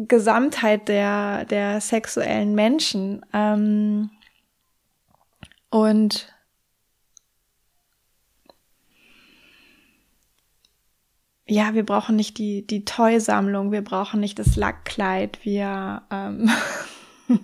Gesamtheit 0.07 0.87
der, 0.87 1.45
der 1.45 1.81
sexuellen 1.81 2.55
Menschen. 2.55 3.25
Ähm, 3.33 4.09
und 5.69 6.33
ja, 11.47 11.73
wir 11.73 11.85
brauchen 11.85 12.15
nicht 12.15 12.37
die, 12.37 12.65
die 12.65 12.85
Toy-Sammlung, 12.85 13.71
wir 13.71 13.83
brauchen 13.83 14.19
nicht 14.19 14.39
das 14.39 14.55
Lackkleid, 14.55 15.39
wir 15.43 16.01
ähm, 16.11 16.49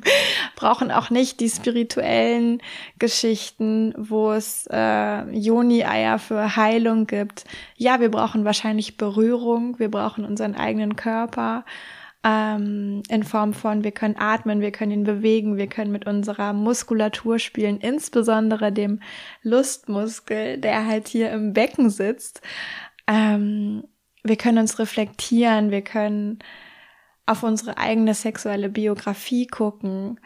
brauchen 0.55 0.91
auch 0.91 1.09
nicht 1.09 1.39
die 1.39 1.49
spirituellen 1.49 2.61
Geschichten, 2.99 3.93
wo 3.97 4.31
es 4.31 4.67
äh, 4.71 5.29
Joni-Eier 5.31 6.19
für 6.19 6.55
Heilung 6.55 7.07
gibt. 7.07 7.43
Ja, 7.75 7.99
wir 7.99 8.09
brauchen 8.09 8.45
wahrscheinlich 8.45 8.97
Berührung, 8.97 9.79
wir 9.79 9.91
brauchen 9.91 10.25
unseren 10.25 10.55
eigenen 10.55 10.95
Körper 10.95 11.65
ähm, 12.27 13.03
in 13.07 13.23
Form 13.23 13.53
von, 13.53 13.85
wir 13.85 13.91
können 13.91 14.17
atmen, 14.17 14.59
wir 14.59 14.71
können 14.71 14.91
ihn 14.91 15.03
bewegen, 15.05 15.55
wir 15.55 15.67
können 15.67 15.93
mit 15.93 16.05
unserer 16.05 16.51
Muskulatur 16.51 17.39
spielen, 17.39 17.79
insbesondere 17.79 18.73
dem 18.73 18.99
Lustmuskel, 19.43 20.57
der 20.57 20.85
halt 20.85 21.07
hier 21.07 21.31
im 21.31 21.53
Becken 21.53 21.89
sitzt. 21.89 22.41
Ähm, 23.07 23.85
wir 24.23 24.35
können 24.35 24.57
uns 24.57 24.77
reflektieren, 24.77 25.71
wir 25.71 25.83
können 25.83 26.39
auf 27.25 27.43
unsere 27.43 27.77
eigene 27.77 28.13
sexuelle 28.13 28.69
Biografie 28.69 29.47
gucken. 29.47 30.19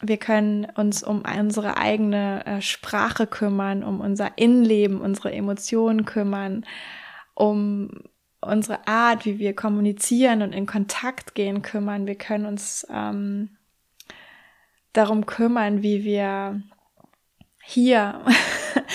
Wir 0.00 0.16
können 0.16 0.64
uns 0.64 1.04
um 1.04 1.22
unsere 1.38 1.76
eigene 1.76 2.44
äh, 2.44 2.60
Sprache 2.60 3.28
kümmern, 3.28 3.84
um 3.84 4.00
unser 4.00 4.36
Innenleben, 4.36 5.00
unsere 5.00 5.30
Emotionen 5.32 6.04
kümmern, 6.06 6.64
um 7.34 7.90
unsere 8.40 8.86
Art, 8.86 9.24
wie 9.24 9.38
wir 9.38 9.54
kommunizieren 9.54 10.42
und 10.42 10.52
in 10.52 10.66
Kontakt 10.66 11.34
gehen, 11.34 11.62
kümmern. 11.62 12.06
Wir 12.06 12.14
können 12.14 12.46
uns 12.46 12.86
ähm, 12.90 13.56
darum 14.92 15.26
kümmern, 15.26 15.82
wie 15.82 16.04
wir 16.04 16.62
hier, 17.62 18.24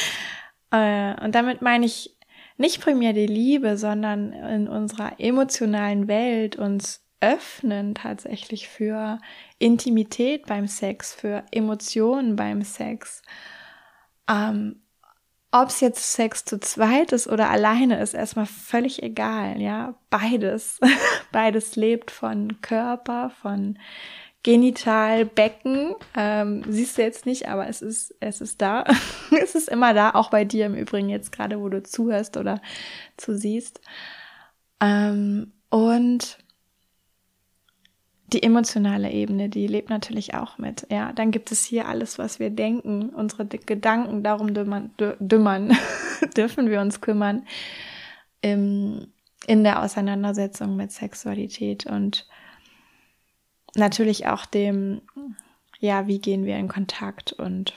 äh, 0.72 1.24
und 1.24 1.36
damit 1.36 1.62
meine 1.62 1.86
ich 1.86 2.18
nicht 2.58 2.82
primär 2.82 3.14
die 3.14 3.28
Liebe, 3.28 3.78
sondern 3.78 4.34
in 4.34 4.68
unserer 4.68 5.20
emotionalen 5.20 6.08
Welt 6.08 6.56
uns 6.56 7.06
öffnen 7.22 7.96
tatsächlich 7.96 8.68
für 8.68 9.20
Intimität 9.60 10.46
beim 10.46 10.68
Sex, 10.68 11.14
für 11.14 11.44
Emotionen 11.52 12.36
beim 12.36 12.62
Sex. 12.62 13.22
Ähm, 14.30 14.82
ob 15.55 15.69
es 15.69 15.79
jetzt 15.79 16.12
Sex 16.12 16.43
zu 16.43 16.59
zweit 16.59 17.13
ist 17.13 17.27
oder 17.27 17.50
alleine 17.50 18.01
ist, 18.01 18.13
erstmal 18.13 18.45
völlig 18.45 19.01
egal, 19.01 19.62
ja. 19.62 19.95
Beides. 20.09 20.79
Beides 21.31 21.77
lebt 21.77 22.12
von 22.12 22.59
Körper, 22.62 23.29
von 23.41 23.79
Genital, 24.43 25.24
Becken. 25.24 25.95
Ähm, 26.13 26.63
siehst 26.67 26.97
du 26.97 27.03
jetzt 27.03 27.25
nicht, 27.25 27.47
aber 27.47 27.69
es 27.69 27.81
ist, 27.81 28.13
es 28.19 28.41
ist 28.41 28.62
da. 28.62 28.83
es 29.41 29.55
ist 29.55 29.69
immer 29.69 29.93
da, 29.93 30.12
auch 30.12 30.29
bei 30.29 30.43
dir 30.43 30.65
im 30.65 30.75
Übrigen 30.75 31.07
jetzt 31.07 31.31
gerade, 31.31 31.62
wo 31.62 31.69
du 31.69 31.81
zuhörst 31.81 32.35
oder 32.35 32.62
zusiehst. 33.15 33.79
Ähm, 34.81 35.53
und 35.69 36.38
die 38.27 38.41
emotionale 38.41 39.12
Ebene, 39.12 39.50
die 39.50 39.67
lebt 39.67 39.89
natürlich 39.89 40.34
auch 40.34 40.58
mit. 40.58 40.88
Ja, 40.89 41.13
dann 41.13 41.32
gibt 41.32 41.51
es 41.51 41.63
hier 41.63 41.88
alles, 41.88 42.17
was 42.17 42.39
wir 42.39 42.50
denken, 42.50 43.10
unsere 43.10 43.46
Gedanken, 43.46 44.24
darum 44.24 44.53
dümmern, 44.53 44.91
dümmern 45.20 45.77
dürfen 46.38 46.70
wir 46.70 46.82
uns 46.82 47.01
kümmern 47.01 47.46
im, 48.41 49.08
in 49.46 49.63
der 49.63 49.84
Auseinandersetzung 49.84 50.75
mit 50.75 50.91
Sexualität 50.91 51.86
und 51.86 52.27
natürlich 53.75 54.27
auch 54.27 54.46
dem, 54.46 55.01
ja, 55.79 56.08
wie 56.08 56.20
gehen 56.20 56.46
wir 56.46 56.58
in 56.58 56.67
Kontakt 56.67 57.32
und 57.34 57.75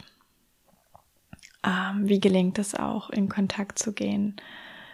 ähm, 1.64 2.08
wie 2.08 2.20
gelingt 2.20 2.58
es 2.58 2.74
auch, 2.74 3.10
in 3.10 3.28
Kontakt 3.28 3.78
zu 3.78 3.92
gehen, 3.92 4.36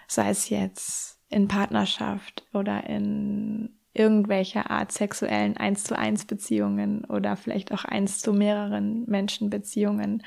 sei 0.09 0.31
es 0.31 0.49
jetzt 0.49 1.21
in 1.29 1.47
Partnerschaft 1.47 2.45
oder 2.53 2.89
in 2.89 3.71
irgendwelcher 3.95 4.71
Art 4.71 4.93
sexuellen 4.93 5.57
eins 5.57 5.85
zu 5.85 5.97
eins 5.97 6.25
Beziehungen 6.27 7.05
oder 7.05 7.37
vielleicht 7.37 7.73
auch 7.73 7.85
eins 7.85 8.21
zu 8.21 8.33
mehreren 8.33 9.05
Menschen 9.07 9.51
Beziehungen. 9.51 10.23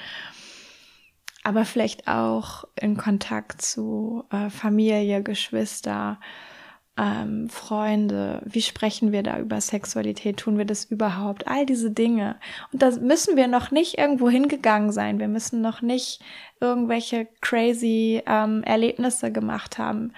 Aber 1.43 1.63
vielleicht 1.65 2.07
auch 2.07 2.65
in 2.75 2.97
Kontakt 2.97 3.61
zu 3.61 4.23
äh, 4.31 4.49
Familie, 4.49 5.21
Geschwister, 5.23 6.19
ähm, 6.97 7.47
Freunde. 7.49 8.41
Wie 8.45 8.61
sprechen 8.61 9.11
wir 9.11 9.23
da 9.23 9.39
über 9.39 9.61
Sexualität? 9.61 10.37
Tun 10.37 10.57
wir 10.57 10.65
das 10.65 10.85
überhaupt? 10.85 11.47
All 11.47 11.65
diese 11.65 11.91
Dinge. 11.91 12.37
Und 12.73 12.81
da 12.81 12.91
müssen 12.99 13.37
wir 13.37 13.47
noch 13.47 13.71
nicht 13.71 13.97
irgendwo 13.97 14.29
hingegangen 14.29 14.91
sein. 14.91 15.19
Wir 15.19 15.27
müssen 15.27 15.61
noch 15.61 15.81
nicht 15.81 16.21
irgendwelche 16.59 17.27
crazy 17.41 18.23
ähm, 18.25 18.63
Erlebnisse 18.63 19.31
gemacht 19.31 19.77
haben 19.77 20.11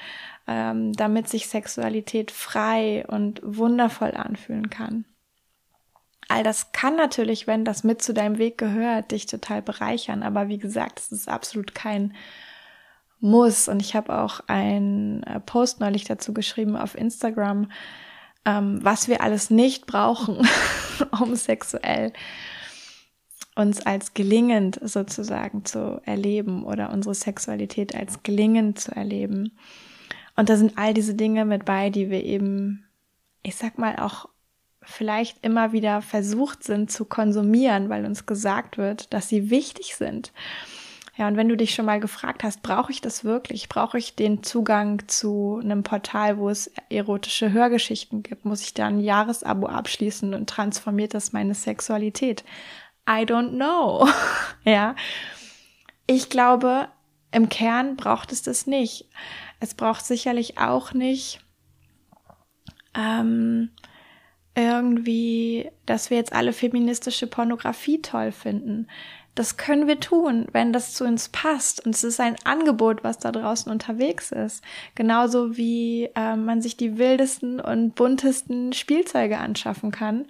ähm, 0.50 0.94
damit 0.94 1.30
sich 1.30 1.48
Sexualität 1.48 2.32
frei 2.32 3.06
und 3.08 3.40
wundervoll 3.44 4.12
anfühlen 4.16 4.72
kann. 4.72 5.06
All 6.28 6.44
das 6.44 6.72
kann 6.72 6.96
natürlich, 6.96 7.46
wenn 7.46 7.66
das 7.66 7.84
mit 7.84 8.02
zu 8.02 8.16
deinem 8.16 8.40
Weg 8.40 8.58
gehört, 8.58 9.12
dich 9.12 9.28
total 9.28 9.62
bereichern. 9.62 10.24
Aber 10.24 10.48
wie 10.48 10.58
gesagt, 10.58 11.00
es 11.00 11.12
ist 11.12 11.30
absolut 11.30 11.76
kein 11.76 12.16
Muss. 13.20 13.68
Und 13.68 13.80
ich 13.80 13.96
habe 13.96 14.18
auch 14.18 14.42
einen 14.48 15.22
äh, 15.24 15.40
Post 15.40 15.82
neulich 15.82 16.06
dazu 16.06 16.34
geschrieben 16.34 16.76
auf 16.76 16.96
Instagram, 16.98 17.72
ähm, 18.46 18.80
was 18.82 19.08
wir 19.08 19.22
alles 19.22 19.52
nicht 19.52 19.86
brauchen, 19.86 20.48
um 21.20 21.36
sexuell 21.36 22.12
uns 23.56 23.86
als 23.86 24.16
gelingend 24.16 24.80
sozusagen 24.82 25.64
zu 25.66 26.02
erleben 26.06 26.64
oder 26.64 26.92
unsere 26.92 27.14
Sexualität 27.14 27.94
als 27.94 28.24
gelingend 28.24 28.80
zu 28.80 28.96
erleben. 28.96 29.58
Und 30.40 30.48
da 30.48 30.56
sind 30.56 30.78
all 30.78 30.94
diese 30.94 31.16
Dinge 31.16 31.44
mit 31.44 31.66
bei, 31.66 31.90
die 31.90 32.10
wir 32.10 32.24
eben, 32.24 32.86
ich 33.44 33.58
sag 33.58 33.78
mal, 33.78 33.98
auch 33.98 34.30
vielleicht 34.82 35.44
immer 35.44 35.74
wieder 35.74 36.02
versucht 36.02 36.64
sind 36.64 36.90
zu 36.90 37.04
konsumieren, 37.04 37.90
weil 37.90 38.06
uns 38.06 38.26
gesagt 38.26 38.78
wird, 38.78 39.14
dass 39.14 39.28
sie 39.28 39.50
wichtig 39.50 39.98
sind. 39.98 40.32
Ja, 41.18 41.28
und 41.28 41.36
wenn 41.36 41.50
du 41.50 41.58
dich 41.58 41.76
schon 41.76 41.86
mal 41.86 42.00
gefragt 42.00 42.44
hast, 42.44 42.62
brauche 42.62 42.90
ich 42.90 43.02
das 43.02 43.26
wirklich? 43.26 43.68
Brauche 43.68 43.98
ich 43.98 44.16
den 44.16 44.42
Zugang 44.42 45.06
zu 45.10 45.60
einem 45.62 45.84
Portal, 45.84 46.38
wo 46.38 46.48
es 46.48 46.72
erotische 46.90 47.52
Hörgeschichten 47.52 48.24
gibt? 48.24 48.46
Muss 48.46 48.62
ich 48.62 48.74
da 48.74 48.88
ein 48.88 49.02
Jahresabo 49.02 49.68
abschließen 49.68 50.34
und 50.34 50.50
transformiert 50.50 51.14
das 51.14 51.34
meine 51.34 51.54
Sexualität? 51.54 52.46
I 53.06 53.26
don't 53.26 53.56
know. 53.56 54.08
ja. 54.64 54.96
Ich 56.08 56.30
glaube, 56.30 56.88
im 57.34 57.50
Kern 57.50 57.98
braucht 57.98 58.32
es 58.32 58.42
das 58.42 58.68
nicht. 58.68 59.10
Es 59.60 59.74
braucht 59.74 60.06
sicherlich 60.06 60.58
auch 60.58 60.94
nicht 60.94 61.42
ähm, 62.96 63.70
irgendwie, 64.56 65.70
dass 65.86 66.10
wir 66.10 66.18
jetzt 66.18 66.34
alle 66.34 66.54
feministische 66.54 67.28
Pornografie 67.28 68.02
toll 68.02 68.32
finden. 68.32 68.88
Das 69.36 69.56
können 69.56 69.88
wir 69.88 70.00
tun, 70.02 70.48
wenn 70.52 70.74
das 70.74 70.94
zu 70.94 71.06
uns 71.06 71.30
passt. 71.30 71.86
Und 71.86 71.96
es 71.96 72.04
ist 72.04 72.20
ein 72.20 72.36
Angebot, 72.44 73.04
was 73.04 73.20
da 73.20 73.32
draußen 73.32 73.72
unterwegs 73.72 74.32
ist. 74.32 74.64
Genauso 74.96 75.56
wie 75.56 76.10
äh, 76.16 76.36
man 76.36 76.62
sich 76.62 76.76
die 76.76 76.98
wildesten 76.98 77.62
und 77.62 77.96
buntesten 77.96 78.74
Spielzeuge 78.74 79.38
anschaffen 79.38 79.92
kann. 79.92 80.26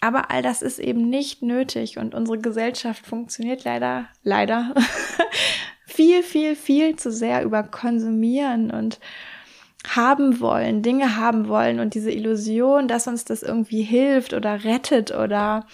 Aber 0.00 0.30
all 0.30 0.42
das 0.42 0.62
ist 0.62 0.78
eben 0.78 1.08
nicht 1.08 1.42
nötig 1.42 1.98
und 1.98 2.14
unsere 2.14 2.38
Gesellschaft 2.38 3.06
funktioniert 3.06 3.64
leider, 3.64 4.06
leider 4.22 4.74
viel, 5.86 6.22
viel, 6.22 6.56
viel 6.56 6.96
zu 6.96 7.10
sehr 7.10 7.44
über 7.44 7.62
Konsumieren 7.62 8.70
und 8.70 8.98
haben 9.88 10.40
wollen, 10.40 10.82
Dinge 10.82 11.16
haben 11.16 11.48
wollen 11.48 11.78
und 11.78 11.94
diese 11.94 12.10
Illusion, 12.10 12.88
dass 12.88 13.06
uns 13.06 13.24
das 13.24 13.42
irgendwie 13.42 13.82
hilft 13.82 14.34
oder 14.34 14.64
rettet 14.64 15.12
oder 15.12 15.64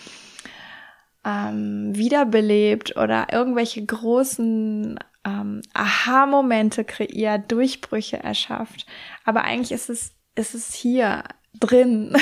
ähm, 1.24 1.96
wiederbelebt 1.96 2.96
oder 2.96 3.28
irgendwelche 3.32 3.84
großen 3.84 4.98
ähm, 5.24 5.62
Aha-Momente 5.72 6.84
kreiert, 6.84 7.50
Durchbrüche 7.50 8.18
erschafft. 8.18 8.86
Aber 9.24 9.44
eigentlich 9.44 9.72
ist 9.72 9.88
es, 9.88 10.12
ist 10.34 10.54
es 10.54 10.74
hier 10.74 11.24
drin. 11.58 12.14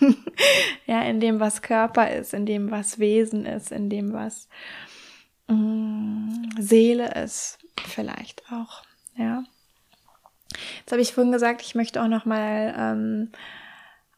ja, 0.86 1.02
in 1.02 1.20
dem, 1.20 1.40
was 1.40 1.60
Körper 1.60 2.10
ist, 2.10 2.32
in 2.32 2.46
dem, 2.46 2.70
was 2.70 2.98
Wesen 2.98 3.44
ist, 3.44 3.72
in 3.72 3.90
dem, 3.90 4.12
was 4.12 4.48
Seele 6.58 7.12
ist, 7.22 7.58
vielleicht 7.86 8.42
auch. 8.50 8.82
Ja. 9.16 9.44
Jetzt 10.80 10.92
habe 10.92 11.02
ich 11.02 11.12
vorhin 11.12 11.32
gesagt, 11.32 11.62
ich 11.62 11.74
möchte 11.74 12.02
auch 12.02 12.08
noch 12.08 12.24
mal 12.24 12.74
ähm, 12.76 13.32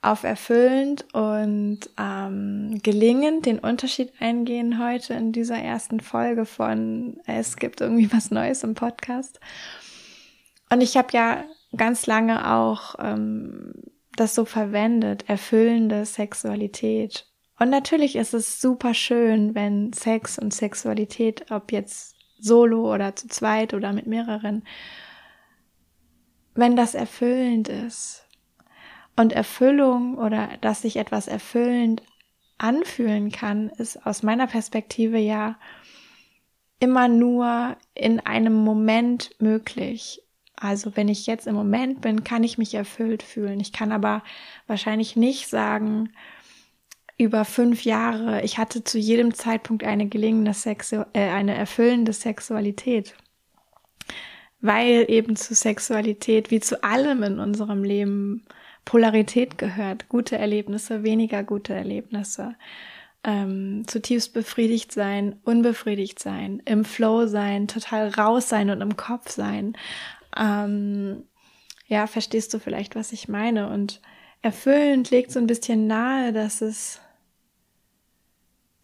auf 0.00 0.22
erfüllend 0.24 1.06
und 1.12 1.80
ähm, 1.98 2.80
gelingend 2.82 3.46
den 3.46 3.58
Unterschied 3.58 4.12
eingehen 4.20 4.82
heute 4.82 5.14
in 5.14 5.32
dieser 5.32 5.58
ersten 5.58 6.00
Folge 6.00 6.46
von 6.46 7.20
Es 7.26 7.56
gibt 7.56 7.80
irgendwie 7.80 8.12
was 8.12 8.30
Neues 8.30 8.62
im 8.62 8.74
Podcast. 8.74 9.40
Und 10.70 10.82
ich 10.82 10.96
habe 10.96 11.08
ja 11.12 11.44
ganz 11.76 12.06
lange 12.06 12.50
auch 12.50 12.94
ähm, 12.98 13.72
das 14.16 14.34
so 14.34 14.44
verwendet, 14.44 15.28
erfüllende 15.28 16.04
Sexualität. 16.04 17.27
Und 17.58 17.70
natürlich 17.70 18.16
ist 18.16 18.34
es 18.34 18.60
super 18.60 18.94
schön, 18.94 19.54
wenn 19.54 19.92
Sex 19.92 20.38
und 20.38 20.54
Sexualität, 20.54 21.50
ob 21.50 21.72
jetzt 21.72 22.14
solo 22.38 22.92
oder 22.94 23.16
zu 23.16 23.28
zweit 23.28 23.74
oder 23.74 23.92
mit 23.92 24.06
mehreren, 24.06 24.64
wenn 26.54 26.76
das 26.76 26.94
erfüllend 26.94 27.68
ist. 27.68 28.24
Und 29.16 29.32
Erfüllung 29.32 30.16
oder 30.16 30.48
dass 30.60 30.82
sich 30.82 30.96
etwas 30.96 31.26
erfüllend 31.26 32.02
anfühlen 32.58 33.32
kann, 33.32 33.70
ist 33.70 34.06
aus 34.06 34.22
meiner 34.22 34.46
Perspektive 34.46 35.18
ja 35.18 35.58
immer 36.80 37.08
nur 37.08 37.76
in 37.94 38.20
einem 38.20 38.54
Moment 38.54 39.30
möglich. 39.40 40.22
Also 40.54 40.96
wenn 40.96 41.08
ich 41.08 41.26
jetzt 41.26 41.46
im 41.46 41.54
Moment 41.54 42.00
bin, 42.00 42.24
kann 42.24 42.44
ich 42.44 42.58
mich 42.58 42.74
erfüllt 42.74 43.22
fühlen. 43.22 43.60
Ich 43.60 43.72
kann 43.72 43.92
aber 43.92 44.22
wahrscheinlich 44.66 45.16
nicht 45.16 45.48
sagen, 45.48 46.12
über 47.18 47.44
fünf 47.44 47.84
Jahre, 47.84 48.42
ich 48.42 48.58
hatte 48.58 48.84
zu 48.84 48.98
jedem 48.98 49.34
Zeitpunkt 49.34 49.84
eine 49.84 50.08
gelingende 50.08 50.54
Sexu 50.54 51.04
äh, 51.12 51.28
eine 51.30 51.54
erfüllende 51.54 52.12
Sexualität 52.12 53.14
weil 54.60 55.06
eben 55.08 55.36
zu 55.36 55.54
Sexualität 55.54 56.50
wie 56.50 56.60
zu 56.60 56.82
allem 56.82 57.22
in 57.22 57.38
unserem 57.38 57.84
Leben 57.84 58.44
Polarität 58.84 59.58
gehört. 59.58 60.08
Gute 60.08 60.38
Erlebnisse, 60.38 61.02
weniger 61.02 61.44
gute 61.44 61.74
Erlebnisse. 61.74 62.56
Ähm, 63.24 63.84
zutiefst 63.86 64.32
befriedigt 64.32 64.92
sein, 64.92 65.36
unbefriedigt 65.44 66.18
sein, 66.18 66.62
im 66.64 66.84
Flow 66.84 67.26
sein, 67.26 67.68
total 67.68 68.08
raus 68.08 68.48
sein 68.48 68.70
und 68.70 68.80
im 68.80 68.96
Kopf 68.96 69.30
sein. 69.30 69.76
Ähm, 70.36 71.24
ja, 71.86 72.06
verstehst 72.06 72.54
du 72.54 72.58
vielleicht, 72.58 72.96
was 72.96 73.12
ich 73.12 73.28
meine? 73.28 73.68
Und 73.70 74.00
erfüllend 74.40 75.10
legt 75.10 75.32
so 75.32 75.40
ein 75.40 75.46
bisschen 75.46 75.86
nahe, 75.86 76.32
dass 76.32 76.60
es 76.62 77.00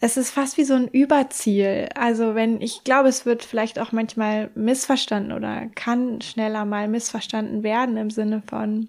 es 0.00 0.16
ist 0.16 0.30
fast 0.30 0.59
wie 0.59 0.64
so 0.64 0.74
ein 0.74 0.88
Überziel. 0.88 1.88
Also 1.94 2.35
wenn, 2.35 2.61
ich 2.61 2.85
glaube, 2.85 3.09
es 3.09 3.24
wird 3.24 3.44
vielleicht 3.44 3.78
auch 3.78 3.92
manchmal 3.92 4.50
missverstanden 4.54 5.33
oder 5.33 5.66
kann 5.74 6.20
schneller 6.20 6.64
mal 6.64 6.88
missverstanden 6.88 7.62
werden 7.62 7.96
im 7.96 8.11
Sinne 8.11 8.42
von, 8.46 8.88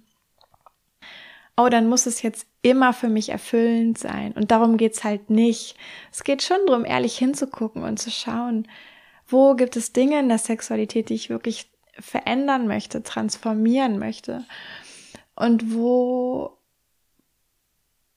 oh, 1.57 1.69
dann 1.69 1.87
muss 1.87 2.05
es 2.05 2.21
jetzt 2.21 2.47
immer 2.61 2.93
für 2.93 3.07
mich 3.07 3.29
erfüllend 3.29 3.97
sein. 3.97 4.33
Und 4.33 4.51
darum 4.51 4.77
geht's 4.77 5.03
halt 5.03 5.29
nicht. 5.29 5.77
Es 6.11 6.23
geht 6.23 6.43
schon 6.43 6.57
darum, 6.67 6.83
ehrlich 6.85 7.17
hinzugucken 7.17 7.83
und 7.83 7.97
zu 7.97 8.11
schauen, 8.11 8.67
wo 9.27 9.55
gibt 9.55 9.75
es 9.75 9.93
Dinge 9.93 10.19
in 10.19 10.29
der 10.29 10.37
Sexualität, 10.37 11.09
die 11.09 11.15
ich 11.15 11.29
wirklich 11.29 11.69
verändern 11.97 12.67
möchte, 12.67 13.03
transformieren 13.03 13.99
möchte. 13.99 14.43
Und 15.35 15.73
wo 15.73 16.54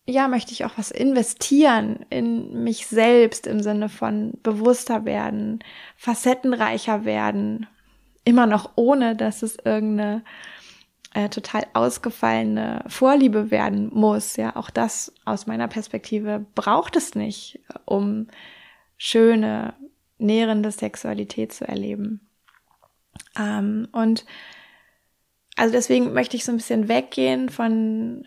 ja, 0.09 0.27
möchte 0.27 0.53
ich 0.53 0.65
auch 0.65 0.79
was 0.79 0.91
investieren 0.91 2.07
in 2.09 2.63
mich 2.65 2.87
selbst 2.87 3.47
im 3.47 3.61
Sinne 3.61 3.91
von 3.91 4.33
bewusster 4.43 5.05
werden, 5.05 5.59
facettenreicher 5.97 7.05
werden, 7.05 7.67
immer 8.25 8.47
noch 8.47 8.71
ohne, 8.77 9.15
dass 9.15 9.43
es 9.43 9.59
irgendeine 9.63 10.25
äh, 11.13 11.29
total 11.29 11.67
ausgefallene 11.75 12.85
Vorliebe 12.87 13.51
werden 13.51 13.91
muss. 13.93 14.37
Ja, 14.37 14.57
auch 14.57 14.71
das 14.71 15.13
aus 15.27 15.47
meiner 15.47 15.69
Perspektive 15.69 16.47
braucht 16.55 16.97
es 16.97 17.15
nicht, 17.15 17.61
um 17.85 18.29
schöne, 18.97 19.75
nährende 20.17 20.71
Sexualität 20.71 21.53
zu 21.53 21.69
erleben. 21.69 22.27
Ähm, 23.39 23.89
und 23.93 24.25
also 25.57 25.73
deswegen 25.73 26.15
möchte 26.15 26.35
ich 26.39 26.47
so 26.47 26.53
ein 26.53 26.57
bisschen 26.57 26.89
weggehen 26.89 27.51
von 27.51 28.25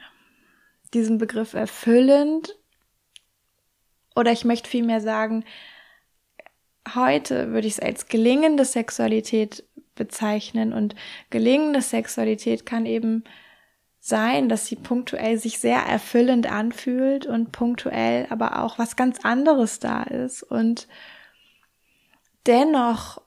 diesen 0.93 1.17
Begriff 1.17 1.53
erfüllend? 1.53 2.57
Oder 4.15 4.31
ich 4.31 4.45
möchte 4.45 4.69
vielmehr 4.69 5.01
sagen, 5.01 5.45
heute 6.95 7.51
würde 7.51 7.67
ich 7.67 7.73
es 7.73 7.79
als 7.79 8.07
gelingende 8.07 8.65
Sexualität 8.65 9.63
bezeichnen. 9.95 10.73
Und 10.73 10.95
gelingende 11.29 11.81
Sexualität 11.81 12.65
kann 12.65 12.85
eben 12.85 13.23
sein, 13.99 14.49
dass 14.49 14.65
sie 14.65 14.75
punktuell 14.75 15.37
sich 15.37 15.59
sehr 15.59 15.79
erfüllend 15.79 16.51
anfühlt 16.51 17.27
und 17.27 17.51
punktuell 17.51 18.25
aber 18.29 18.63
auch 18.63 18.79
was 18.79 18.95
ganz 18.95 19.19
anderes 19.23 19.79
da 19.79 20.03
ist. 20.03 20.41
Und 20.43 20.87
dennoch 22.47 23.21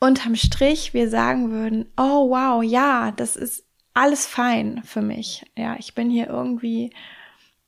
unterm 0.00 0.34
Strich 0.34 0.94
wir 0.94 1.10
sagen 1.10 1.50
würden, 1.50 1.92
oh 1.96 2.30
wow, 2.30 2.62
ja, 2.62 3.12
das 3.12 3.36
ist 3.36 3.65
alles 3.96 4.26
fein 4.26 4.82
für 4.84 5.00
mich. 5.00 5.46
Ja, 5.56 5.76
ich 5.78 5.94
bin 5.94 6.10
hier 6.10 6.28
irgendwie 6.28 6.90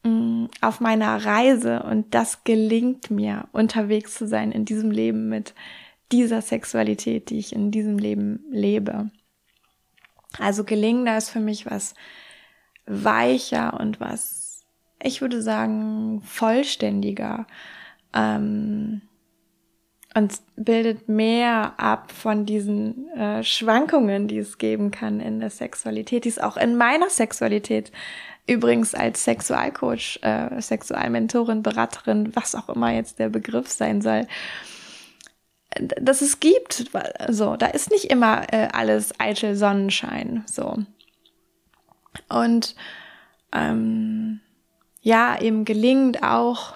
mh, 0.04 0.10
mm, 0.10 0.48
auf 0.60 0.80
meiner 0.80 1.24
Reise 1.24 1.82
und 1.82 2.14
das 2.14 2.44
gelingt 2.44 3.10
mir, 3.10 3.48
unterwegs 3.52 4.14
zu 4.14 4.28
sein 4.28 4.52
in 4.52 4.66
diesem 4.66 4.90
Leben 4.90 5.28
mit 5.28 5.54
dieser 6.12 6.42
Sexualität, 6.42 7.30
die 7.30 7.38
ich 7.38 7.54
in 7.54 7.70
diesem 7.70 7.98
Leben 7.98 8.44
lebe. 8.50 9.10
Also 10.38 10.64
gelingender 10.64 11.16
ist 11.16 11.30
für 11.30 11.40
mich 11.40 11.64
was 11.64 11.94
weicher 12.86 13.80
und 13.80 13.98
was, 13.98 14.66
ich 15.02 15.22
würde 15.22 15.40
sagen, 15.40 16.20
vollständiger. 16.22 17.46
Ähm, 18.14 19.00
und 20.14 20.40
bildet 20.56 21.08
mehr 21.08 21.74
ab 21.76 22.12
von 22.12 22.46
diesen 22.46 23.08
äh, 23.10 23.44
Schwankungen, 23.44 24.26
die 24.26 24.38
es 24.38 24.58
geben 24.58 24.90
kann 24.90 25.20
in 25.20 25.40
der 25.40 25.50
Sexualität, 25.50 26.24
die 26.24 26.30
es 26.30 26.38
auch 26.38 26.56
in 26.56 26.76
meiner 26.76 27.10
Sexualität 27.10 27.92
übrigens 28.46 28.94
als 28.94 29.24
Sexualcoach, 29.24 30.20
äh, 30.22 30.60
Sexualmentorin, 30.60 31.62
Beraterin, 31.62 32.34
was 32.34 32.54
auch 32.54 32.70
immer 32.70 32.92
jetzt 32.92 33.18
der 33.18 33.28
Begriff 33.28 33.68
sein 33.68 34.00
soll, 34.00 34.26
dass 36.00 36.22
es 36.22 36.40
gibt. 36.40 36.90
So, 37.28 37.56
da 37.56 37.66
ist 37.66 37.90
nicht 37.90 38.06
immer 38.06 38.52
äh, 38.52 38.68
alles 38.72 39.12
eitel 39.20 39.54
Sonnenschein. 39.54 40.44
So. 40.46 40.78
Und 42.30 42.74
ähm, 43.52 44.40
ja, 45.02 45.40
eben 45.40 45.64
gelingt 45.64 46.22
auch, 46.22 46.74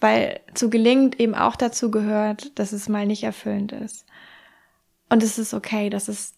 weil 0.00 0.40
zu 0.54 0.70
gelingt 0.70 1.18
eben 1.18 1.34
auch 1.34 1.56
dazu 1.56 1.90
gehört, 1.90 2.58
dass 2.58 2.72
es 2.72 2.88
mal 2.88 3.06
nicht 3.06 3.24
erfüllend 3.24 3.72
ist. 3.72 4.06
Und 5.08 5.22
es 5.22 5.38
ist 5.38 5.54
okay, 5.54 5.90
das 5.90 6.08
ist 6.08 6.34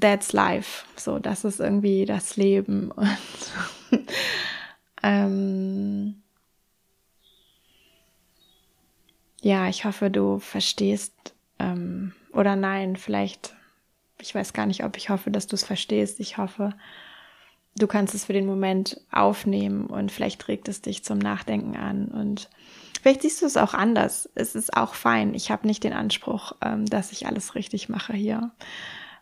that's 0.00 0.32
life. 0.32 0.84
So, 0.96 1.18
das 1.18 1.44
ist 1.44 1.60
irgendwie 1.60 2.04
das 2.06 2.36
Leben. 2.36 2.90
Und 3.90 4.00
ähm, 5.02 6.22
ja, 9.42 9.68
ich 9.68 9.84
hoffe, 9.84 10.10
du 10.10 10.38
verstehst 10.38 11.34
ähm, 11.58 12.12
oder 12.32 12.56
nein, 12.56 12.96
vielleicht, 12.96 13.54
ich 14.20 14.34
weiß 14.34 14.54
gar 14.54 14.66
nicht, 14.66 14.84
ob 14.84 14.96
ich 14.96 15.10
hoffe, 15.10 15.30
dass 15.30 15.46
du 15.46 15.54
es 15.54 15.64
verstehst. 15.64 16.18
Ich 16.20 16.38
hoffe, 16.38 16.70
du 17.76 17.86
kannst 17.86 18.14
es 18.14 18.24
für 18.24 18.32
den 18.32 18.46
Moment 18.46 19.00
aufnehmen 19.12 19.86
und 19.86 20.10
vielleicht 20.10 20.48
regt 20.48 20.68
es 20.68 20.80
dich 20.80 21.04
zum 21.04 21.18
Nachdenken 21.18 21.76
an 21.76 22.08
und 22.08 22.48
vielleicht 23.04 23.20
siehst 23.20 23.42
du 23.42 23.46
es 23.46 23.58
auch 23.58 23.74
anders. 23.74 24.30
Es 24.34 24.54
ist 24.54 24.74
auch 24.74 24.94
fein. 24.94 25.34
Ich 25.34 25.50
habe 25.50 25.66
nicht 25.66 25.84
den 25.84 25.92
Anspruch, 25.92 26.52
ähm, 26.64 26.86
dass 26.86 27.12
ich 27.12 27.26
alles 27.26 27.54
richtig 27.54 27.90
mache 27.90 28.14
hier, 28.14 28.52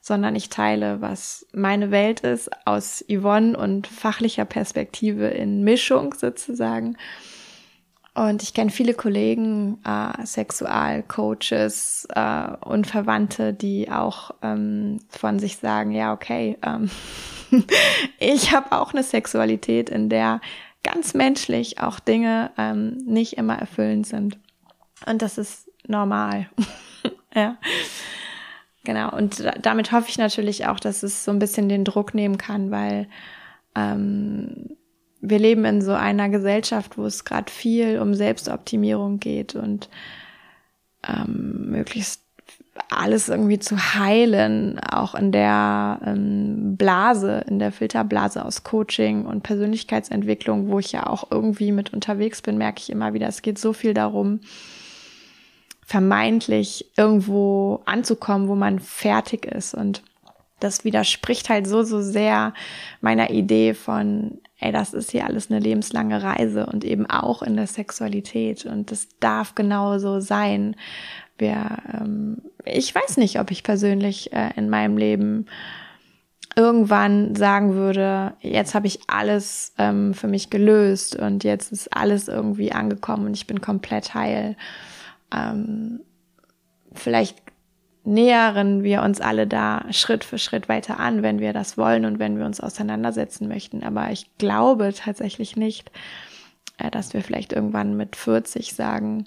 sondern 0.01 0.37
ich 0.37 0.51
teile, 0.51 1.01
was 1.01 1.49
meine 1.53 1.90
Welt 1.90 2.21
ist 2.21 2.49
aus 2.64 3.05
Yvonne 3.11 3.57
und 3.59 3.88
fachlicher 3.88 4.45
Perspektive 4.45 5.27
in 5.27 5.64
Mischung 5.64 6.14
sozusagen 6.14 6.97
und 8.14 8.42
ich 8.42 8.53
kenne 8.53 8.71
viele 8.71 8.92
Kollegen, 8.92 9.79
äh, 9.85 10.25
Sexualcoaches 10.25 12.07
äh, 12.14 12.49
und 12.61 12.87
Verwandte, 12.87 13.53
die 13.53 13.90
auch 13.90 14.33
ähm, 14.42 15.01
von 15.09 15.38
sich 15.38 15.57
sagen, 15.57 15.90
ja, 15.90 16.12
okay, 16.12 16.59
ähm, 16.62 16.88
ich 18.18 18.55
habe 18.55 18.73
auch 18.73 18.92
eine 18.92 19.03
Sexualität, 19.03 19.88
in 19.88 20.09
der 20.09 20.40
ganz 20.85 21.14
menschlich 21.14 21.81
auch 21.81 22.01
Dinge 22.01 22.51
ähm, 22.59 22.99
nicht 23.05 23.35
immer 23.35 23.57
erfüllend 23.57 24.07
sind. 24.07 24.38
Und 25.07 25.23
das 25.23 25.38
ist 25.38 25.71
normal. 25.87 26.49
ja. 27.35 27.57
Genau. 28.85 29.16
Und 29.16 29.45
damit 29.61 29.92
hoffe 29.92 30.09
ich 30.09 30.18
natürlich 30.18 30.66
auch, 30.66 30.81
dass 30.81 31.03
es 31.03 31.25
so 31.25 31.31
ein 31.31 31.38
bisschen 31.38 31.68
den 31.68 31.85
Druck 31.85 32.14
nehmen 32.14 32.37
kann, 32.37 32.71
weil 32.71 33.09
ähm, 33.77 34.77
wir 35.21 35.38
leben 35.38 35.64
in 35.64 35.81
so 35.81 35.92
einer 35.92 36.29
Gesellschaft, 36.29 36.99
wo 36.99 37.07
es 37.07 37.25
gerade 37.25 37.51
viel 37.51 38.01
um 38.01 38.14
Selbstoptimierung 38.14 39.21
geht 39.21 39.55
und 39.55 39.88
ähm, 41.07 41.71
möglichst 41.71 42.22
alles 42.88 43.29
irgendwie 43.29 43.59
zu 43.59 43.77
heilen, 43.77 44.79
auch 44.81 45.15
in 45.15 45.33
der 45.33 46.01
ähm, 46.05 46.77
Blase, 46.77 47.45
in 47.49 47.59
der 47.59 47.73
Filterblase 47.73 48.45
aus 48.45 48.65
Coaching 48.65 49.27
und 49.27 49.43
Persönlichkeitsentwicklung, 49.43 50.69
wo 50.69 50.79
ich 50.79 50.93
ja 50.93 51.07
auch 51.07 51.31
irgendwie 51.31 51.73
mit 51.73 51.93
unterwegs 51.93 52.43
bin, 52.43 52.59
merke 52.59 52.81
ich 52.81 52.91
immer 52.91 53.12
wieder, 53.12 53.29
es 53.29 53.43
geht 53.43 53.59
so 53.59 53.73
viel 53.73 53.95
darum, 53.95 54.41
vermeintlich 55.85 56.91
irgendwo 56.97 57.83
anzukommen, 57.85 58.49
wo 58.49 58.55
man 58.55 58.79
fertig 58.79 59.45
ist 59.45 59.75
und 59.75 60.03
das 60.61 60.85
widerspricht 60.85 61.49
halt 61.49 61.67
so, 61.67 61.83
so 61.83 62.01
sehr 62.01 62.55
meiner 63.01 63.31
Idee 63.31 63.75
von, 63.75 64.38
ey, 64.61 64.71
das 64.71 64.95
ist 64.95 65.11
hier 65.11 65.27
alles 65.27 65.51
eine 65.51 65.59
lebenslange 65.59 66.23
Reise 66.23 66.67
und 66.67 66.85
eben 66.85 67.07
auch 67.07 67.43
in 67.43 67.57
der 67.57 67.67
Sexualität 67.67 68.65
und 68.65 68.91
das 68.93 69.09
darf 69.19 69.55
genauso 69.55 70.21
sein. 70.21 70.77
Wir, 71.43 71.79
ähm, 71.93 72.39
ich 72.65 72.95
weiß 72.95 73.17
nicht, 73.17 73.41
ob 73.41 73.51
ich 73.51 73.65
persönlich 73.65 74.33
äh, 74.33 74.51
in 74.57 74.71
meinem 74.71 74.97
Leben 74.97 75.47
irgendwann 76.55 77.35
sagen 77.35 77.75
würde, 77.75 78.35
jetzt 78.41 78.75
habe 78.75 78.87
ich 78.87 79.01
alles 79.09 79.73
ähm, 79.79 80.15
für 80.15 80.29
mich 80.29 80.51
gelöst 80.51 81.17
und 81.17 81.45
jetzt 81.45 81.73
ist 81.73 81.95
alles 81.97 82.29
irgendwie 82.29 82.73
angekommen 82.73 83.27
und 83.27 83.35
ich 83.35 83.47
bin 83.47 83.61
komplett 83.61 84.15
heil. 84.15 84.57
Ähm, 85.35 86.01
vielleicht 86.93 87.39
nähern 88.05 88.83
wir 88.83 89.03
uns 89.03 89.21
alle 89.21 89.47
da 89.47 89.85
Schritt 89.91 90.25
für 90.25 90.39
Schritt 90.39 90.69
weiter 90.69 91.01
an, 91.01 91.23
wenn 91.23 91.41
wir 91.41 91.53
das 91.53 91.79
wollen 91.79 92.05
und 92.05 92.19
wenn 92.19 92.39
wir 92.39 92.47
uns 92.47 92.61
auseinandersetzen 92.61 93.49
möchten. 93.49 93.83
Aber 93.83 94.11
ich 94.11 94.27
glaube 94.39 94.93
tatsächlich 94.95 95.57
nicht, 95.57 95.91
äh, 96.79 96.91
dass 96.91 97.15
wir 97.15 97.23
vielleicht 97.23 97.53
irgendwann 97.53 97.97
mit 97.97 98.17
40 98.17 98.75
sagen, 98.75 99.27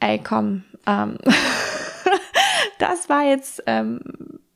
ey, 0.00 0.18
komm, 0.18 0.64
ähm, 0.86 1.18
das 2.78 3.08
war 3.08 3.24
jetzt 3.24 3.62
ähm, 3.66 4.00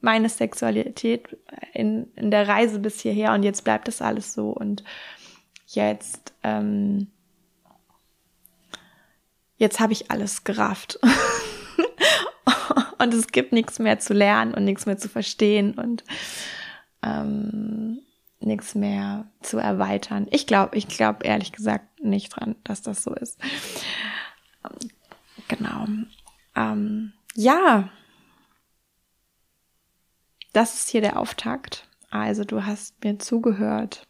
meine 0.00 0.28
Sexualität 0.28 1.37
in, 1.72 2.12
in 2.14 2.30
der 2.30 2.46
Reise 2.46 2.78
bis 2.78 3.00
hierher 3.00 3.32
und 3.32 3.42
jetzt 3.42 3.64
bleibt 3.64 3.88
das 3.88 4.02
alles 4.02 4.34
so 4.34 4.50
und 4.50 4.84
jetzt, 5.66 6.34
ähm, 6.42 7.08
jetzt 9.56 9.80
habe 9.80 9.92
ich 9.92 10.10
alles 10.10 10.44
gerafft. 10.44 10.98
und 12.98 13.14
es 13.14 13.28
gibt 13.28 13.52
nichts 13.52 13.78
mehr 13.78 13.98
zu 13.98 14.12
lernen 14.12 14.54
und 14.54 14.64
nichts 14.64 14.87
mehr 14.87 14.98
zu 14.98 15.08
verstehen 15.08 15.74
und 15.74 16.04
ähm, 17.02 18.00
nichts 18.40 18.74
mehr 18.74 19.26
zu 19.42 19.58
erweitern. 19.58 20.26
Ich 20.30 20.46
glaube, 20.46 20.76
ich 20.76 20.88
glaube 20.88 21.24
ehrlich 21.24 21.52
gesagt 21.52 22.02
nicht 22.02 22.30
dran, 22.30 22.56
dass 22.64 22.82
das 22.82 23.02
so 23.02 23.14
ist. 23.14 23.38
Genau. 25.48 25.87
Ähm, 26.56 27.12
ja, 27.34 27.90
das 30.52 30.74
ist 30.74 30.88
hier 30.88 31.00
der 31.00 31.18
Auftakt. 31.18 31.88
Also 32.10 32.44
du 32.44 32.64
hast 32.64 33.02
mir 33.02 33.18
zugehört 33.18 34.06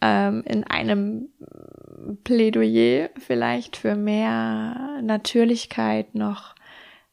ähm, 0.00 0.42
in 0.44 0.64
einem 0.64 1.28
Plädoyer 2.24 3.10
vielleicht 3.16 3.76
für 3.76 3.94
mehr 3.94 5.00
Natürlichkeit 5.02 6.14
noch 6.14 6.54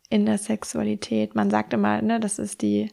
in 0.10 0.26
der 0.26 0.38
Sexualität. 0.38 1.36
Man 1.36 1.50
sagt 1.50 1.74
immer, 1.74 2.02
ne, 2.02 2.20
das 2.20 2.40
ist 2.40 2.62
die, 2.62 2.92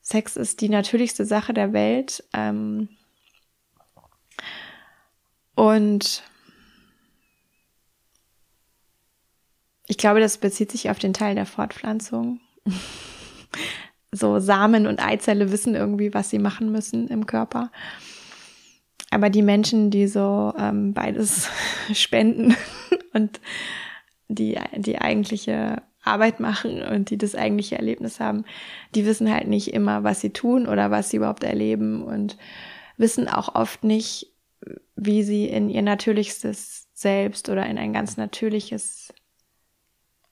Sex 0.00 0.36
ist 0.36 0.60
die 0.60 0.68
natürlichste 0.68 1.24
Sache 1.24 1.52
der 1.54 1.72
Welt. 1.72 2.24
Ähm, 2.32 2.88
und 5.54 6.22
glaube, 10.00 10.20
das 10.20 10.38
bezieht 10.38 10.72
sich 10.72 10.90
auf 10.90 10.98
den 10.98 11.12
Teil 11.12 11.34
der 11.34 11.46
Fortpflanzung. 11.46 12.40
so 14.12 14.40
Samen 14.40 14.86
und 14.86 15.04
Eizelle 15.04 15.52
wissen 15.52 15.74
irgendwie, 15.74 16.12
was 16.12 16.30
sie 16.30 16.38
machen 16.38 16.72
müssen 16.72 17.08
im 17.08 17.26
Körper. 17.26 17.70
Aber 19.10 19.30
die 19.30 19.42
Menschen, 19.42 19.90
die 19.90 20.06
so 20.06 20.52
ähm, 20.58 20.94
beides 20.94 21.48
spenden 21.92 22.56
und 23.12 23.40
die, 24.28 24.58
die 24.76 25.00
eigentliche 25.00 25.82
Arbeit 26.02 26.40
machen 26.40 26.82
und 26.82 27.10
die 27.10 27.18
das 27.18 27.34
eigentliche 27.34 27.76
Erlebnis 27.76 28.20
haben, 28.20 28.44
die 28.94 29.04
wissen 29.04 29.32
halt 29.32 29.48
nicht 29.48 29.74
immer, 29.74 30.02
was 30.02 30.20
sie 30.20 30.30
tun 30.30 30.66
oder 30.66 30.90
was 30.90 31.10
sie 31.10 31.18
überhaupt 31.18 31.44
erleben 31.44 32.02
und 32.02 32.38
wissen 32.96 33.28
auch 33.28 33.54
oft 33.54 33.84
nicht, 33.84 34.28
wie 34.96 35.22
sie 35.22 35.46
in 35.46 35.68
ihr 35.68 35.82
natürlichstes 35.82 36.88
Selbst 36.92 37.48
oder 37.48 37.66
in 37.66 37.78
ein 37.78 37.92
ganz 37.92 38.16
natürliches 38.16 39.12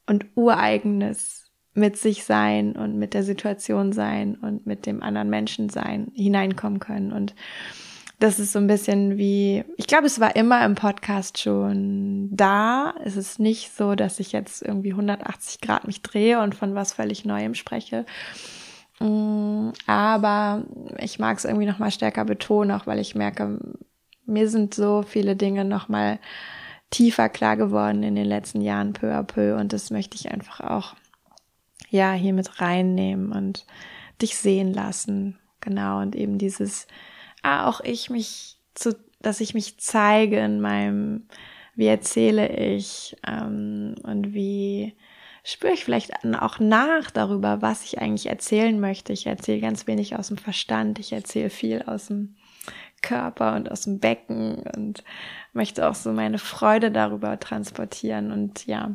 und 0.09 0.27
ureigenes 0.35 1.51
mit 1.75 1.97
sich 1.97 2.25
sein 2.25 2.73
und 2.73 2.97
mit 2.97 3.14
der 3.14 3.23
Situation 3.23 3.92
sein 3.92 4.35
und 4.35 4.66
mit 4.66 4.87
dem 4.87 5.03
anderen 5.03 5.31
Menschen 5.31 5.68
sein 5.68 6.11
hineinkommen 6.14 6.81
können 6.81 7.12
und 7.12 7.35
das 8.18 8.40
ist 8.40 8.53
so 8.53 8.59
ein 8.59 8.66
bisschen 8.66 9.16
wie, 9.16 9.64
ich 9.77 9.87
glaube, 9.87 10.07
es 10.07 10.18
war 10.18 10.35
immer 10.35 10.64
im 10.64 10.75
Podcast 10.75 11.38
schon 11.38 12.29
da. 12.33 12.94
Es 13.05 13.16
ist 13.16 13.38
nicht 13.38 13.71
so, 13.77 13.94
dass 13.94 14.18
ich 14.18 14.33
jetzt 14.33 14.61
irgendwie 14.61 14.90
180 14.90 15.61
Grad 15.61 15.87
mich 15.87 16.03
drehe 16.03 16.40
und 16.40 16.57
von 16.57 16.75
was 16.75 16.94
völlig 16.94 17.25
Neuem 17.25 17.55
spreche. 17.55 18.07
Mm, 18.99 19.71
aber 19.87 20.64
ich 20.99 21.21
mag 21.21 21.38
es 21.38 21.44
irgendwie 21.44 21.66
noch 21.66 21.79
mal 21.79 21.92
stärker 21.92 22.25
betonen, 22.25 22.73
auch 22.73 22.88
weil 22.88 22.99
ich 22.99 23.14
merke, 23.14 23.61
mir 24.27 24.49
sind 24.49 24.75
so 24.75 25.03
viele 25.03 25.37
Dinge 25.37 25.64
noch 25.64 25.88
mal 25.88 26.18
tiefer 26.90 27.29
klar 27.29 27.57
geworden 27.57 28.03
in 28.03 28.14
den 28.14 28.24
letzten 28.24 28.61
Jahren 28.61 28.92
peu 28.92 29.12
à 29.12 29.22
peu 29.22 29.57
und 29.57 29.72
das 29.72 29.90
möchte 29.90 30.16
ich 30.16 30.31
einfach 30.31 30.61
auch 30.61 30.94
ja 31.90 32.12
hier 32.12 32.33
mit 32.33 32.61
reinnehmen 32.61 33.33
und 33.33 33.66
dich 34.20 34.37
sehen 34.37 34.72
lassen. 34.72 35.38
Genau. 35.61 36.01
Und 36.01 36.14
eben 36.16 36.38
dieses, 36.38 36.87
ah, 37.42 37.68
auch 37.68 37.81
ich 37.81 38.11
mich 38.11 38.59
zu, 38.74 38.96
dass 39.20 39.40
ich 39.40 39.55
mich 39.55 39.79
zeige 39.79 40.38
in 40.38 40.61
meinem, 40.61 41.27
wie 41.74 41.87
erzähle 41.87 42.48
ich 42.48 43.16
ähm, 43.27 43.94
und 44.03 44.35
wie 44.35 44.96
spüre 45.44 45.72
ich 45.72 45.85
vielleicht 45.85 46.12
auch 46.24 46.59
nach 46.59 47.11
darüber, 47.11 47.62
was 47.62 47.85
ich 47.85 48.01
eigentlich 48.01 48.27
erzählen 48.27 48.79
möchte. 48.79 49.12
Ich 49.12 49.27
erzähle 49.27 49.61
ganz 49.61 49.87
wenig 49.87 50.16
aus 50.16 50.29
dem 50.29 50.37
Verstand, 50.37 50.98
ich 50.98 51.12
erzähle 51.12 51.51
viel 51.51 51.83
aus 51.83 52.09
dem 52.09 52.37
Körper 53.03 53.55
und 53.57 53.70
aus 53.70 53.83
dem 53.83 54.01
Becken 54.01 54.64
und 54.77 55.05
möchte 55.52 55.88
auch 55.88 55.94
so 55.94 56.12
meine 56.12 56.38
Freude 56.38 56.90
darüber 56.90 57.38
transportieren. 57.38 58.32
Und 58.32 58.66
ja, 58.66 58.94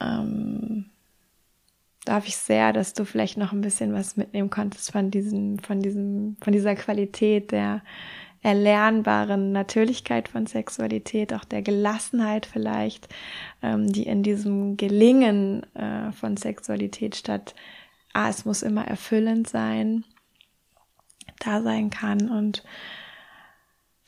ähm, 0.00 0.86
darf 2.04 2.26
ich 2.26 2.36
sehr, 2.36 2.72
dass 2.72 2.94
du 2.94 3.04
vielleicht 3.04 3.36
noch 3.36 3.52
ein 3.52 3.60
bisschen 3.60 3.92
was 3.92 4.16
mitnehmen 4.16 4.50
konntest 4.50 4.92
von 4.92 5.10
diesem, 5.10 5.58
von 5.58 5.80
diesem, 5.80 6.36
von 6.40 6.52
dieser 6.52 6.74
Qualität 6.74 7.52
der 7.52 7.82
erlernbaren 8.42 9.52
Natürlichkeit 9.52 10.28
von 10.28 10.46
Sexualität, 10.46 11.34
auch 11.34 11.44
der 11.44 11.60
Gelassenheit 11.60 12.46
vielleicht, 12.46 13.08
ähm, 13.62 13.92
die 13.92 14.04
in 14.04 14.22
diesem 14.22 14.76
Gelingen 14.78 15.62
äh, 15.74 16.10
von 16.12 16.36
Sexualität 16.38 17.16
statt, 17.16 17.54
ah, 18.14 18.30
es 18.30 18.46
muss 18.46 18.62
immer 18.62 18.86
erfüllend 18.86 19.48
sein, 19.48 20.04
da 21.38 21.62
sein 21.62 21.90
kann 21.90 22.30
und 22.30 22.64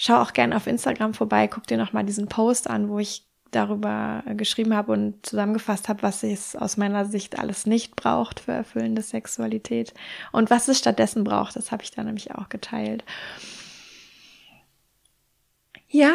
schau 0.02 0.20
auch 0.20 0.32
gerne 0.32 0.56
auf 0.56 0.66
Instagram 0.66 1.14
vorbei, 1.14 1.46
guck 1.46 1.68
dir 1.68 1.78
nochmal 1.78 2.02
diesen 2.02 2.26
Post 2.26 2.68
an, 2.68 2.88
wo 2.88 2.98
ich 2.98 3.24
darüber 3.52 4.24
geschrieben 4.34 4.74
habe 4.74 4.90
und 4.92 5.24
zusammengefasst 5.24 5.88
habe, 5.88 6.02
was 6.02 6.24
es 6.24 6.56
aus 6.56 6.76
meiner 6.76 7.04
Sicht 7.04 7.38
alles 7.38 7.66
nicht 7.66 7.94
braucht 7.94 8.40
für 8.40 8.52
erfüllende 8.52 9.02
Sexualität 9.02 9.94
und 10.32 10.50
was 10.50 10.66
es 10.66 10.78
stattdessen 10.78 11.22
braucht. 11.22 11.54
Das 11.54 11.70
habe 11.70 11.84
ich 11.84 11.92
da 11.92 12.02
nämlich 12.02 12.34
auch 12.34 12.48
geteilt. 12.48 13.04
Ja, 15.88 16.14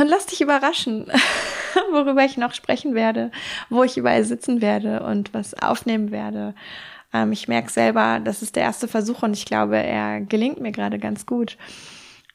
und 0.00 0.08
lass 0.08 0.26
dich 0.26 0.40
überraschen, 0.40 1.06
worüber 1.92 2.24
ich 2.24 2.38
noch 2.38 2.54
sprechen 2.54 2.94
werde, 2.94 3.32
wo 3.68 3.82
ich 3.82 3.98
überall 3.98 4.24
sitzen 4.24 4.62
werde 4.62 5.02
und 5.02 5.34
was 5.34 5.60
aufnehmen 5.60 6.10
werde. 6.10 6.54
Ähm, 7.12 7.32
ich 7.32 7.48
merke 7.48 7.70
selber, 7.70 8.18
das 8.24 8.40
ist 8.40 8.56
der 8.56 8.62
erste 8.62 8.88
Versuch 8.88 9.22
und 9.22 9.36
ich 9.36 9.44
glaube, 9.44 9.76
er 9.76 10.22
gelingt 10.22 10.60
mir 10.60 10.72
gerade 10.72 10.98
ganz 10.98 11.26
gut. 11.26 11.58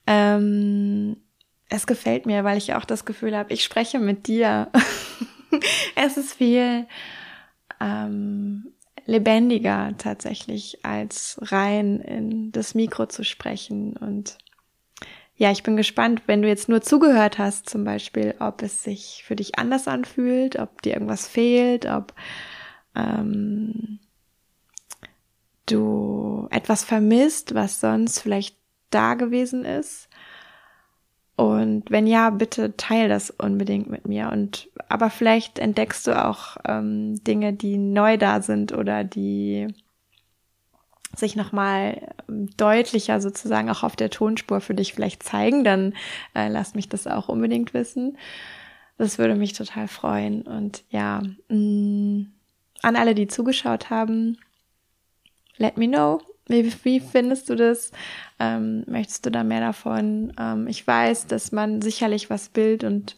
Ähm, 0.08 1.18
es 1.70 1.88
gefällt 1.88 2.26
mir, 2.26 2.44
weil 2.44 2.58
ich 2.58 2.74
auch 2.74 2.86
das 2.86 3.06
Gefühl 3.06 3.36
habe, 3.36 3.54
ich 3.54 3.64
spreche 3.64 4.00
mit 4.00 4.28
dir. 4.28 4.70
es 5.96 6.18
ist 6.18 6.34
viel 6.34 6.86
ähm, 7.80 8.74
lebendiger 9.06 9.96
tatsächlich, 9.98 10.84
als 10.84 11.40
rein 11.42 12.00
in 12.00 12.52
das 12.52 12.76
Mikro 12.76 13.06
zu 13.08 13.24
sprechen 13.24 13.98
und 13.98 14.38
ja, 15.42 15.50
ich 15.52 15.64
bin 15.64 15.76
gespannt, 15.76 16.22
wenn 16.28 16.44
du 16.44 16.48
jetzt 16.48 16.70
nur 16.70 16.84
zugehört 16.84 17.40
hast, 17.40 17.68
zum 17.68 17.84
Beispiel, 17.84 18.36
ob 18.38 18.62
es 18.62 18.84
sich 18.84 19.24
für 19.26 19.36
dich 19.36 19.58
anders 19.58 19.88
anfühlt, 19.88 20.60
ob 20.60 20.84
dir 20.84 20.94
irgendwas 20.94 21.28
fehlt, 21.28 21.88
ob 21.88 22.14
ähm, 22.96 23.98
du 25.66 26.48
etwas 26.52 26.84
vermisst, 26.84 27.56
was 27.56 27.80
sonst 27.80 28.20
vielleicht 28.20 28.56
da 28.92 29.16
gewesen 29.16 29.66
ist. 29.66 30.08
Und 31.36 31.90
wenn 31.90 32.06
ja, 32.06 32.30
bitte 32.30 32.78
teil 32.78 33.10
das 33.10 33.32
unbedingt 33.32 33.90
mit 33.90 34.08
mir. 34.08 34.30
Und 34.32 34.70
aber 34.90 35.10
vielleicht 35.10 35.58
entdeckst 35.58 36.06
du 36.06 36.24
auch 36.24 36.58
ähm, 36.68 37.24
Dinge, 37.24 37.54
die 37.54 37.78
neu 37.78 38.18
da 38.18 38.42
sind 38.42 38.74
oder 38.74 39.04
die 39.04 39.74
sich 41.16 41.36
nochmal 41.36 42.14
ähm, 42.30 42.50
deutlicher 42.58 43.20
sozusagen 43.22 43.70
auch 43.70 43.84
auf 43.84 43.96
der 43.96 44.10
Tonspur 44.10 44.62
für 44.62 44.76
dich 44.76 44.94
vielleicht 44.94 45.24
zeigen, 45.24 45.64
dann 45.64 45.94
äh, 46.36 46.48
lass 46.48 46.76
mich 46.76 46.90
das 46.90 47.08
auch 47.08 47.28
unbedingt 47.28 47.74
wissen. 47.74 48.18
Das 48.98 49.18
würde 49.18 49.36
mich 49.36 49.54
total 49.54 49.88
freuen. 49.88 50.44
Und 50.44 50.84
ja, 50.90 51.22
mh, 51.50 51.58
mm, 51.58 52.32
an 52.84 52.96
alle, 52.96 53.16
die 53.16 53.28
zugeschaut 53.28 53.90
haben, 53.90 54.38
let 55.58 55.78
me 55.78 55.88
know. 55.88 56.22
Wie, 56.52 56.72
wie 56.84 57.00
findest 57.00 57.50
du 57.50 57.56
das? 57.56 57.92
Ähm, 58.38 58.84
möchtest 58.86 59.26
du 59.26 59.32
da 59.32 59.44
mehr 59.44 59.62
davon? 59.62 60.34
Ähm, 60.38 60.68
ich 60.68 60.86
weiß, 60.86 61.28
dass 61.28 61.52
man 61.52 61.82
sicherlich 61.82 62.30
was 62.30 62.50
Bild 62.50 62.84
und 62.84 63.16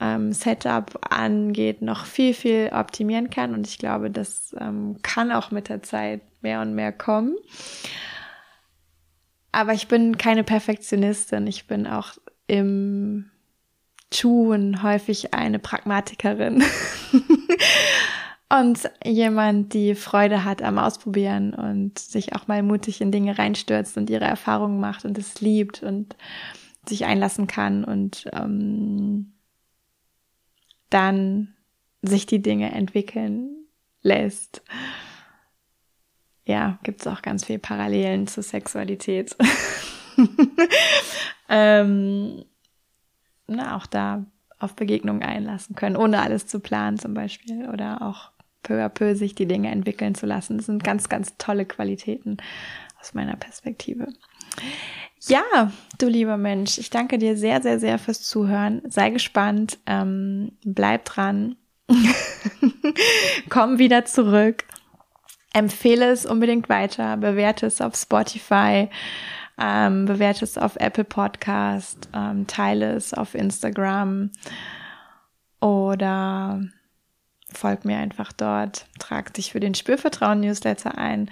ähm, 0.00 0.32
Setup 0.32 0.98
angeht, 1.08 1.82
noch 1.82 2.04
viel, 2.04 2.34
viel 2.34 2.70
optimieren 2.72 3.30
kann. 3.30 3.54
Und 3.54 3.66
ich 3.68 3.78
glaube, 3.78 4.10
das 4.10 4.56
ähm, 4.58 4.96
kann 5.02 5.30
auch 5.30 5.52
mit 5.52 5.68
der 5.68 5.82
Zeit 5.82 6.20
mehr 6.42 6.60
und 6.60 6.74
mehr 6.74 6.92
kommen. 6.92 7.36
Aber 9.52 9.72
ich 9.72 9.86
bin 9.86 10.18
keine 10.18 10.42
Perfektionistin. 10.42 11.46
Ich 11.46 11.68
bin 11.68 11.86
auch 11.86 12.14
im 12.48 13.30
Tun 14.10 14.82
häufig 14.82 15.32
eine 15.32 15.60
Pragmatikerin. 15.60 16.64
und 18.50 18.90
jemand, 19.04 19.74
die 19.74 19.94
Freude 19.94 20.44
hat 20.44 20.62
am 20.62 20.78
Ausprobieren 20.78 21.52
und 21.54 21.98
sich 21.98 22.34
auch 22.34 22.46
mal 22.46 22.62
mutig 22.62 23.00
in 23.00 23.12
Dinge 23.12 23.38
reinstürzt 23.38 23.96
und 23.96 24.08
ihre 24.08 24.24
Erfahrungen 24.24 24.80
macht 24.80 25.04
und 25.04 25.18
es 25.18 25.40
liebt 25.40 25.82
und 25.82 26.16
sich 26.88 27.04
einlassen 27.04 27.46
kann 27.46 27.84
und 27.84 28.28
ähm, 28.32 29.34
dann 30.88 31.54
sich 32.00 32.24
die 32.24 32.40
Dinge 32.40 32.72
entwickeln 32.72 33.66
lässt 34.00 34.62
ja, 36.48 36.78
gibt 36.82 37.02
es 37.02 37.06
auch 37.06 37.20
ganz 37.20 37.44
viel 37.44 37.58
Parallelen 37.58 38.26
zur 38.26 38.42
Sexualität. 38.42 39.36
ähm, 41.48 42.44
na, 43.46 43.76
auch 43.76 43.86
da 43.86 44.24
auf 44.58 44.74
Begegnungen 44.74 45.22
einlassen 45.22 45.76
können, 45.76 45.94
ohne 45.94 46.22
alles 46.22 46.46
zu 46.46 46.58
planen 46.58 46.98
zum 46.98 47.12
Beispiel 47.12 47.68
oder 47.68 48.00
auch 48.02 48.32
peu 48.68 48.82
à 48.82 48.88
peu 48.88 49.14
sich 49.14 49.34
die 49.34 49.46
Dinge 49.46 49.70
entwickeln 49.70 50.14
zu 50.14 50.26
lassen. 50.26 50.58
Das 50.58 50.66
sind 50.66 50.84
ganz, 50.84 51.08
ganz 51.08 51.36
tolle 51.38 51.64
Qualitäten 51.64 52.36
aus 53.00 53.14
meiner 53.14 53.36
Perspektive. 53.36 54.08
Ja, 55.26 55.72
du 55.98 56.06
lieber 56.06 56.36
Mensch, 56.36 56.78
ich 56.78 56.90
danke 56.90 57.18
dir 57.18 57.36
sehr, 57.36 57.60
sehr, 57.62 57.80
sehr 57.80 57.98
fürs 57.98 58.22
Zuhören. 58.22 58.82
Sei 58.88 59.10
gespannt, 59.10 59.78
ähm, 59.86 60.52
bleib 60.64 61.04
dran, 61.04 61.56
komm 63.48 63.78
wieder 63.78 64.04
zurück 64.04 64.64
empfehle 65.52 66.10
es 66.10 66.26
unbedingt 66.26 66.68
weiter, 66.68 67.16
bewerte 67.16 67.66
es 67.66 67.80
auf 67.80 67.96
Spotify, 67.96 68.88
ähm, 69.58 70.04
bewerte 70.04 70.44
es 70.44 70.58
auf 70.58 70.76
Apple 70.76 71.04
Podcast, 71.04 72.08
ähm, 72.14 72.46
teile 72.46 72.92
es 72.92 73.14
auf 73.14 73.34
Instagram 73.34 74.30
oder 75.60 76.62
folg 77.52 77.84
mir 77.84 77.98
einfach 77.98 78.32
dort, 78.32 78.86
trag 78.98 79.32
dich 79.34 79.52
für 79.52 79.60
den 79.60 79.74
Spürvertrauen 79.74 80.40
Newsletter 80.40 80.98
ein. 80.98 81.30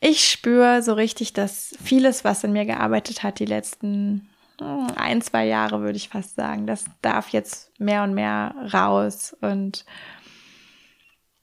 Ich 0.00 0.30
spüre 0.30 0.82
so 0.82 0.94
richtig, 0.94 1.34
dass 1.34 1.76
vieles, 1.82 2.24
was 2.24 2.42
in 2.42 2.52
mir 2.52 2.64
gearbeitet 2.64 3.22
hat, 3.22 3.38
die 3.38 3.46
letzten 3.46 4.28
hm, 4.58 4.88
ein, 4.96 5.20
zwei 5.20 5.46
Jahre, 5.46 5.80
würde 5.80 5.96
ich 5.96 6.08
fast 6.08 6.36
sagen, 6.36 6.66
das 6.66 6.84
darf 7.02 7.28
jetzt 7.30 7.78
mehr 7.78 8.02
und 8.02 8.14
mehr 8.14 8.54
raus 8.72 9.36
und 9.40 9.84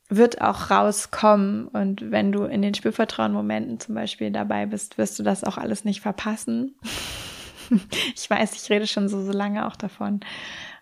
wird 0.09 0.41
auch 0.41 0.71
rauskommen. 0.71 1.67
Und 1.67 2.11
wenn 2.11 2.31
du 2.31 2.45
in 2.45 2.61
den 2.61 2.73
Spürvertrauen-Momenten 2.73 3.79
zum 3.79 3.95
Beispiel 3.95 4.31
dabei 4.31 4.65
bist, 4.65 4.97
wirst 4.97 5.19
du 5.19 5.23
das 5.23 5.43
auch 5.43 5.57
alles 5.57 5.85
nicht 5.85 6.01
verpassen. 6.01 6.75
ich 8.15 8.29
weiß, 8.29 8.53
ich 8.53 8.69
rede 8.69 8.87
schon 8.87 9.09
so, 9.09 9.23
so 9.23 9.31
lange 9.31 9.67
auch 9.67 9.75
davon. 9.75 10.21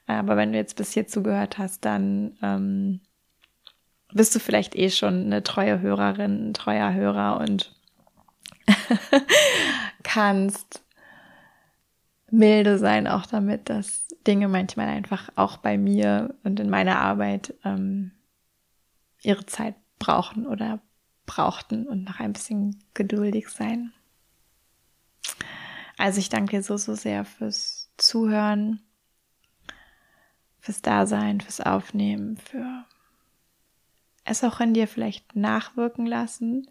Aber 0.07 0.37
wenn 0.37 0.51
du 0.51 0.57
jetzt 0.57 0.75
bis 0.75 0.93
hier 0.93 1.07
zugehört 1.07 1.57
hast, 1.57 1.83
dann 1.85 2.37
ähm, 2.41 3.01
bist 4.13 4.35
du 4.35 4.39
vielleicht 4.39 4.75
eh 4.75 4.89
schon 4.89 5.25
eine 5.25 5.43
treue 5.43 5.81
Hörerin, 5.81 6.49
ein 6.49 6.53
treuer 6.53 6.93
Hörer 6.93 7.39
und 7.39 7.75
kannst 10.03 10.83
milde 12.29 12.77
sein 12.77 13.07
auch 13.07 13.25
damit, 13.25 13.69
dass 13.69 14.07
Dinge 14.27 14.47
manchmal 14.47 14.87
einfach 14.87 15.29
auch 15.35 15.57
bei 15.57 15.77
mir 15.77 16.35
und 16.43 16.59
in 16.59 16.69
meiner 16.69 16.99
Arbeit 16.99 17.53
ähm, 17.63 18.11
ihre 19.21 19.45
Zeit 19.45 19.75
brauchen 19.99 20.45
oder 20.47 20.81
brauchten 21.25 21.87
und 21.87 22.03
noch 22.03 22.19
ein 22.19 22.33
bisschen 22.33 22.83
geduldig 22.93 23.49
sein. 23.49 23.93
Also 25.97 26.19
ich 26.19 26.29
danke 26.29 26.57
dir 26.57 26.63
so, 26.63 26.77
so 26.77 26.93
sehr 26.95 27.25
fürs 27.25 27.89
Zuhören, 27.97 28.81
fürs 30.65 30.81
Dasein, 30.81 31.41
fürs 31.41 31.61
Aufnehmen, 31.61 32.37
für 32.37 32.85
es 34.23 34.43
auch 34.43 34.59
in 34.59 34.73
dir 34.73 34.87
vielleicht 34.87 35.35
nachwirken 35.35 36.07
lassen. 36.07 36.67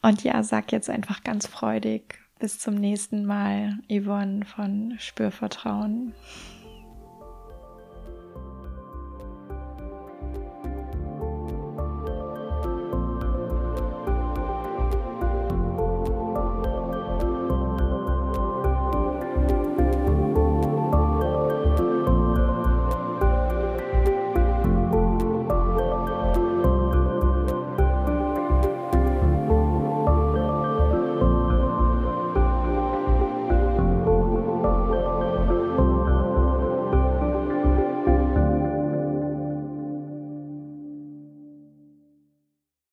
Und 0.00 0.24
ja, 0.24 0.42
sag 0.42 0.72
jetzt 0.72 0.88
einfach 0.88 1.22
ganz 1.22 1.46
freudig 1.46 2.18
bis 2.38 2.58
zum 2.58 2.76
nächsten 2.76 3.26
Mal, 3.26 3.78
Yvonne 3.90 4.46
von 4.46 4.94
Spürvertrauen. 4.98 6.14